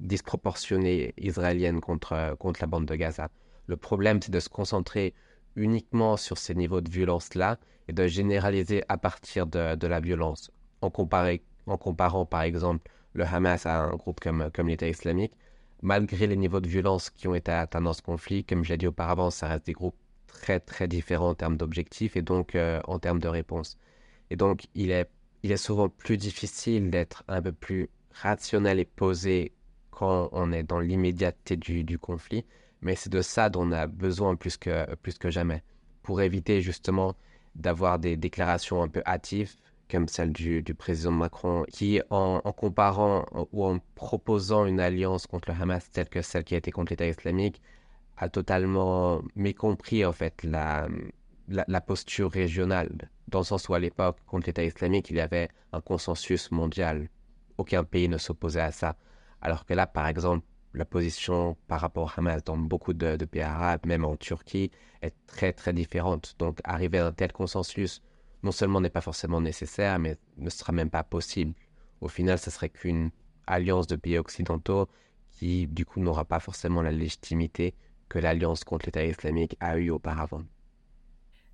disproportionnée 0.00 1.14
israélienne 1.16 1.80
contre, 1.80 2.36
contre 2.38 2.60
la 2.60 2.66
bande 2.66 2.84
de 2.84 2.94
Gaza. 2.94 3.30
Le 3.66 3.76
problème, 3.76 4.20
c'est 4.20 4.30
de 4.30 4.40
se 4.40 4.50
concentrer 4.50 5.14
uniquement 5.56 6.18
sur 6.18 6.36
ces 6.36 6.54
niveaux 6.54 6.82
de 6.82 6.90
violence-là 6.90 7.58
et 7.88 7.92
de 7.92 8.06
généraliser 8.06 8.82
à 8.88 8.98
partir 8.98 9.46
de, 9.46 9.86
la 9.86 10.00
violence. 10.00 10.50
En 10.82 10.90
comparant, 10.90 12.26
par 12.26 12.42
exemple, 12.42 12.90
le 13.16 13.24
Hamas 13.24 13.66
a 13.66 13.80
un 13.80 13.96
groupe 13.96 14.20
comme, 14.20 14.50
comme 14.54 14.68
l'État 14.68 14.88
islamique, 14.88 15.32
malgré 15.82 16.26
les 16.26 16.36
niveaux 16.36 16.60
de 16.60 16.68
violence 16.68 17.10
qui 17.10 17.26
ont 17.28 17.34
été 17.34 17.50
atteints 17.50 17.80
dans 17.80 17.94
ce 17.94 18.02
conflit, 18.02 18.44
comme 18.44 18.62
je 18.62 18.70
l'ai 18.70 18.76
dit 18.76 18.86
auparavant, 18.86 19.30
ça 19.30 19.48
reste 19.48 19.66
des 19.66 19.72
groupes 19.72 19.96
très 20.26 20.60
très 20.60 20.86
différents 20.86 21.30
en 21.30 21.34
termes 21.34 21.56
d'objectifs 21.56 22.16
et 22.16 22.22
donc 22.22 22.54
euh, 22.54 22.80
en 22.86 22.98
termes 22.98 23.20
de 23.20 23.28
réponse. 23.28 23.78
Et 24.30 24.36
donc 24.36 24.66
il 24.74 24.90
est, 24.90 25.08
il 25.42 25.50
est 25.50 25.56
souvent 25.56 25.88
plus 25.88 26.18
difficile 26.18 26.90
d'être 26.90 27.24
un 27.26 27.40
peu 27.40 27.52
plus 27.52 27.88
rationnel 28.12 28.78
et 28.78 28.84
posé 28.84 29.52
quand 29.90 30.28
on 30.32 30.52
est 30.52 30.62
dans 30.62 30.80
l'immédiateté 30.80 31.56
du, 31.56 31.84
du, 31.84 31.98
conflit, 31.98 32.44
mais 32.82 32.96
c'est 32.96 33.10
de 33.10 33.22
ça 33.22 33.48
dont 33.48 33.66
on 33.66 33.72
a 33.72 33.86
besoin 33.86 34.36
plus 34.36 34.58
que, 34.58 34.94
plus 34.96 35.16
que 35.16 35.30
jamais, 35.30 35.62
pour 36.02 36.20
éviter 36.20 36.60
justement 36.60 37.16
d'avoir 37.54 37.98
des 37.98 38.18
déclarations 38.18 38.82
un 38.82 38.88
peu 38.88 39.02
hâtives 39.06 39.54
comme 39.90 40.08
celle 40.08 40.32
du, 40.32 40.62
président 40.74 41.12
Macron, 41.12 41.64
qui 41.72 42.00
en, 42.10 42.40
comparant 42.52 43.24
ou 43.52 43.64
en 43.64 43.78
proposant 43.94 44.66
une 44.66 44.80
alliance 44.80 45.26
contre 45.26 45.50
le 45.50 45.60
Hamas 45.60 45.90
telle 45.90 46.08
que 46.08 46.22
celle 46.22 46.44
qui 46.44 46.54
a 46.54 46.58
été 46.58 46.70
contre 46.70 46.92
l'État 46.92 47.06
islamique, 47.06 47.62
a 48.16 48.28
totalement 48.28 49.22
mécompris 49.34 50.04
en 50.04 50.12
fait 50.12 50.42
la, 50.42 50.88
la, 51.48 51.80
posture 51.80 52.30
régionale, 52.30 53.10
dans 53.28 53.40
le 53.40 53.44
sens 53.44 53.68
où 53.68 53.74
à 53.74 53.78
l'époque, 53.78 54.18
contre 54.26 54.46
l'État 54.46 54.64
islamique, 54.64 55.10
il 55.10 55.16
y 55.16 55.20
avait 55.20 55.48
un 55.72 55.80
consensus 55.80 56.50
mondial. 56.50 57.08
Aucun 57.58 57.84
pays 57.84 58.08
ne 58.08 58.18
s'opposait 58.18 58.60
à 58.60 58.72
ça. 58.72 58.96
Alors 59.40 59.64
que 59.66 59.74
là, 59.74 59.86
par 59.86 60.06
exemple, 60.08 60.44
la 60.74 60.84
position 60.84 61.56
par 61.68 61.80
rapport 61.80 62.04
au 62.04 62.20
Hamas 62.20 62.44
dans 62.44 62.56
beaucoup 62.56 62.92
de, 62.92 63.16
de 63.16 63.24
pays 63.24 63.42
arabes, 63.42 63.86
même 63.86 64.04
en 64.04 64.16
Turquie, 64.16 64.70
est 65.02 65.14
très 65.26 65.52
très 65.52 65.72
différente. 65.72 66.34
Donc 66.38 66.58
arriver 66.64 66.98
à 66.98 67.06
un 67.06 67.12
tel 67.12 67.32
consensus 67.32 68.02
non 68.42 68.52
seulement 68.52 68.80
n'est 68.80 68.90
pas 68.90 69.00
forcément 69.00 69.40
nécessaire, 69.40 69.98
mais 69.98 70.16
ne 70.36 70.50
sera 70.50 70.72
même 70.72 70.90
pas 70.90 71.02
possible. 71.02 71.54
Au 72.00 72.08
final, 72.08 72.38
ce 72.38 72.50
serait 72.50 72.68
qu'une 72.68 73.10
alliance 73.46 73.86
de 73.86 73.96
pays 73.96 74.18
occidentaux 74.18 74.88
qui, 75.30 75.66
du 75.66 75.84
coup, 75.84 76.00
n'aura 76.00 76.24
pas 76.24 76.40
forcément 76.40 76.82
la 76.82 76.92
légitimité 76.92 77.74
que 78.08 78.18
l'alliance 78.18 78.64
contre 78.64 78.86
l'État 78.86 79.04
islamique 79.04 79.56
a 79.60 79.78
eue 79.78 79.90
auparavant. 79.90 80.42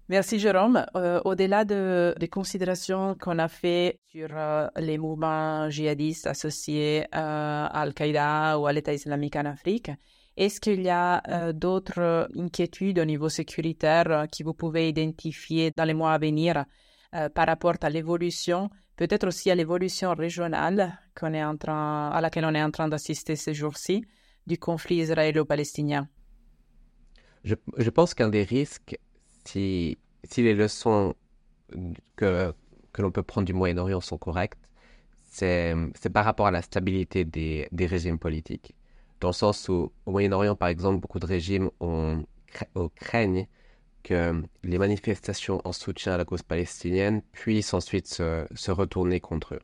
Merci 0.08 0.38
Jérôme. 0.38 0.84
Euh, 0.96 1.20
au-delà 1.24 1.64
de, 1.64 2.14
des 2.18 2.28
considérations 2.28 3.16
qu'on 3.18 3.38
a 3.38 3.48
fait 3.48 4.00
sur 4.10 4.28
euh, 4.32 4.66
les 4.76 4.98
mouvements 4.98 5.70
djihadistes 5.70 6.26
associés 6.26 7.04
euh, 7.04 7.06
à 7.14 7.80
Al-Qaïda 7.80 8.58
ou 8.58 8.66
à 8.66 8.72
l'État 8.72 8.92
islamique 8.92 9.36
en 9.36 9.46
Afrique, 9.46 9.90
est-ce 10.36 10.60
qu'il 10.60 10.82
y 10.82 10.88
a 10.88 11.22
euh, 11.28 11.52
d'autres 11.52 12.28
inquiétudes 12.36 12.98
au 12.98 13.04
niveau 13.04 13.28
sécuritaire 13.28 14.10
euh, 14.10 14.26
que 14.26 14.42
vous 14.42 14.54
pouvez 14.54 14.88
identifier 14.88 15.72
dans 15.76 15.84
les 15.84 15.94
mois 15.94 16.14
à 16.14 16.18
venir 16.18 16.64
euh, 17.14 17.28
par 17.28 17.46
rapport 17.46 17.74
à 17.82 17.90
l'évolution, 17.90 18.70
peut-être 18.96 19.26
aussi 19.26 19.50
à 19.50 19.54
l'évolution 19.54 20.14
régionale 20.14 20.98
à 21.20 22.20
laquelle 22.22 22.46
on 22.46 22.54
est 22.54 22.62
en 22.62 22.70
train 22.70 22.88
d'assister 22.88 23.36
ces 23.36 23.52
jours-ci 23.52 24.04
du 24.46 24.56
conflit 24.56 24.96
israélo-palestinien? 24.96 26.08
Je, 27.44 27.90
pense 27.90 28.14
qu'un 28.14 28.28
des 28.28 28.44
risques, 28.44 28.98
si, 29.44 29.98
les 30.36 30.54
leçons 30.54 31.14
que, 32.16 32.54
l'on 32.98 33.10
peut 33.10 33.22
prendre 33.22 33.46
du 33.46 33.52
Moyen-Orient 33.52 34.00
sont 34.00 34.16
correctes, 34.16 34.60
c'est 35.24 35.74
par 36.12 36.24
rapport 36.24 36.46
à 36.46 36.50
la 36.50 36.62
stabilité 36.62 37.24
des, 37.24 37.68
régimes 37.86 38.18
politiques. 38.18 38.74
Dans 39.22 39.28
le 39.28 39.34
sens 39.34 39.68
où, 39.68 39.92
au 40.04 40.10
Moyen-Orient, 40.10 40.56
par 40.56 40.66
exemple, 40.66 41.00
beaucoup 41.00 41.20
de 41.20 41.26
régimes 41.26 41.70
ont, 41.78 42.24
craignent 42.96 43.46
que 44.02 44.42
les 44.64 44.78
manifestations 44.78 45.60
en 45.64 45.70
soutien 45.70 46.14
à 46.14 46.16
la 46.16 46.24
cause 46.24 46.42
palestinienne 46.42 47.22
puissent 47.30 47.72
ensuite 47.72 48.08
se, 48.08 48.44
se 48.52 48.72
retourner 48.72 49.20
contre 49.20 49.54
eux. 49.54 49.60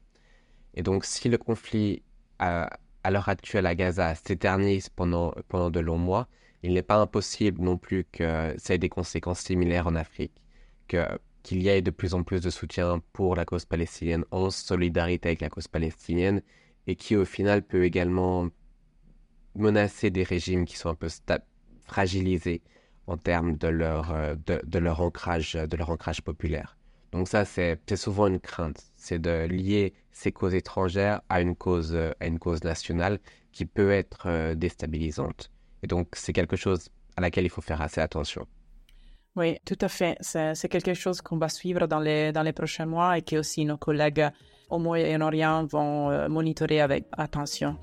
Et 0.75 0.85
donc, 0.85 1.05
si 1.05 1.29
le 1.29 1.39
conflit 1.39 2.05
à, 2.39 2.79
à 3.03 3.11
l'heure 3.11 3.29
actuelle 3.29 3.67
à 3.67 3.75
Gaza 3.75 4.15
s'éternise 4.15 4.91
pendant, 4.91 5.35
pendant 5.49 5.71
de 5.71 5.81
longs 5.81 5.99
mois, 5.99 6.29
il 6.63 6.75
n'est 6.75 6.83
pas 6.83 6.99
impossible 6.99 7.61
non 7.61 7.79
plus 7.79 8.05
que 8.05 8.55
ça 8.59 8.75
ait 8.75 8.79
des 8.79 8.89
conséquences 8.89 9.41
similaires 9.41 9.89
en 9.89 9.97
Afrique, 9.97 10.41
que 10.87 11.05
qu'il 11.43 11.63
y 11.63 11.69
ait 11.69 11.83
de 11.83 11.91
plus 11.91 12.15
en 12.15 12.23
plus 12.23 12.43
de 12.43 12.51
soutien 12.51 13.03
pour 13.13 13.35
la 13.35 13.45
cause 13.45 13.65
palestinienne 13.65 14.25
en 14.31 14.51
solidarité 14.51 15.31
avec 15.31 15.41
la 15.41 15.49
cause 15.49 15.67
palestinienne 15.67 16.43
et 16.87 16.95
qui 16.95 17.17
au 17.17 17.25
final 17.25 17.63
peut 17.63 17.85
également 17.85 18.51
menacer 19.59 20.11
des 20.11 20.23
régimes 20.23 20.65
qui 20.65 20.77
sont 20.77 20.89
un 20.89 20.95
peu 20.95 21.09
fragilisés 21.85 22.63
en 23.07 23.17
termes 23.17 23.57
de 23.57 23.69
leur, 23.69 24.13
euh, 24.13 24.35
de, 24.47 24.79
leur, 24.79 25.01
ancrage, 25.01 25.55
de 25.55 25.77
leur 25.77 25.91
ancrage 25.91 26.23
populaire. 26.23 26.77
Donc 27.13 27.29
ça, 27.29 27.45
c'est 27.45 27.97
souvent 27.97 28.27
une 28.27 28.39
crainte, 28.41 28.93
c'est 28.97 29.19
de 29.19 29.47
lier 29.47 29.95
ces 30.13 30.31
causes 30.31 30.55
étrangères 30.55 31.23
à 31.29 31.41
une 31.41 31.57
cause, 31.57 31.97
à 31.97 32.27
une 32.27 32.39
cause 32.39 32.63
nationale 32.65 33.19
qui 33.53 33.65
peut 33.65 33.91
être 33.91 34.27
euh, 34.27 34.55
déstabilisante. 34.55 35.51
Et 35.83 35.87
donc, 35.87 36.09
c'est 36.13 36.33
quelque 36.33 36.57
chose 36.57 36.91
à 37.17 37.21
laquelle 37.21 37.45
il 37.45 37.51
faut 37.51 37.61
faire 37.61 37.81
assez 37.81 38.01
attention. 38.01 38.47
Oui, 39.37 39.57
tout 39.65 39.79
à 39.81 39.89
fait. 39.89 40.17
C'est 40.21 40.69
quelque 40.69 40.95
chose 40.95 41.21
qu'on 41.21 41.39
va 41.39 41.49
suivre 41.49 41.87
dans 41.87 42.01
les, 42.01 42.33
dans 42.33 42.43
les 42.43 42.53
prochains 42.53 42.87
mois 42.87 43.19
et 43.19 43.23
que 43.23 43.37
aussi 43.37 43.65
nos 43.65 43.77
collègues 43.77 44.29
au 44.69 44.79
Moyen-Orient 44.79 45.65
vont 45.67 46.11
euh, 46.11 46.29
monitorer 46.29 46.81
avec 46.81 47.07
attention. 47.13 47.79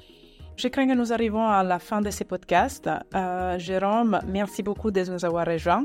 Je 0.57 0.69
crains 0.69 0.87
que 0.87 0.93
nous 0.93 1.11
arrivons 1.11 1.45
à 1.45 1.63
la 1.63 1.79
fin 1.79 2.01
de 2.01 2.09
ce 2.09 2.23
podcast. 2.23 2.89
Euh, 3.13 3.59
Jérôme, 3.59 4.19
merci 4.25 4.63
beaucoup 4.63 4.89
de 4.89 5.03
nous 5.11 5.25
avoir 5.25 5.45
rejoints. 5.45 5.83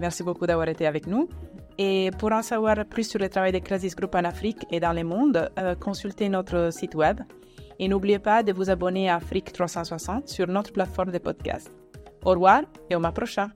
Merci 0.00 0.24
beaucoup 0.24 0.46
d'avoir 0.46 0.68
été 0.68 0.84
avec 0.84 1.06
nous. 1.06 1.28
Et 1.78 2.10
pour 2.18 2.32
en 2.32 2.42
savoir 2.42 2.84
plus 2.86 3.08
sur 3.08 3.20
le 3.20 3.28
travail 3.28 3.52
de 3.52 3.58
Crisis 3.58 3.94
Group 3.94 4.16
en 4.16 4.24
Afrique 4.24 4.66
et 4.72 4.80
dans 4.80 4.92
le 4.92 5.04
monde, 5.04 5.48
euh, 5.58 5.76
consultez 5.76 6.28
notre 6.28 6.72
site 6.72 6.96
web. 6.96 7.20
Et 7.78 7.86
n'oubliez 7.86 8.18
pas 8.18 8.42
de 8.42 8.52
vous 8.52 8.68
abonner 8.68 9.08
à 9.08 9.14
Afrique 9.14 9.52
360 9.52 10.28
sur 10.28 10.48
notre 10.48 10.72
plateforme 10.72 11.12
de 11.12 11.18
podcast. 11.18 11.72
Au 12.24 12.30
revoir 12.30 12.62
et 12.90 12.96
au 12.96 13.00
prochain. 13.12 13.50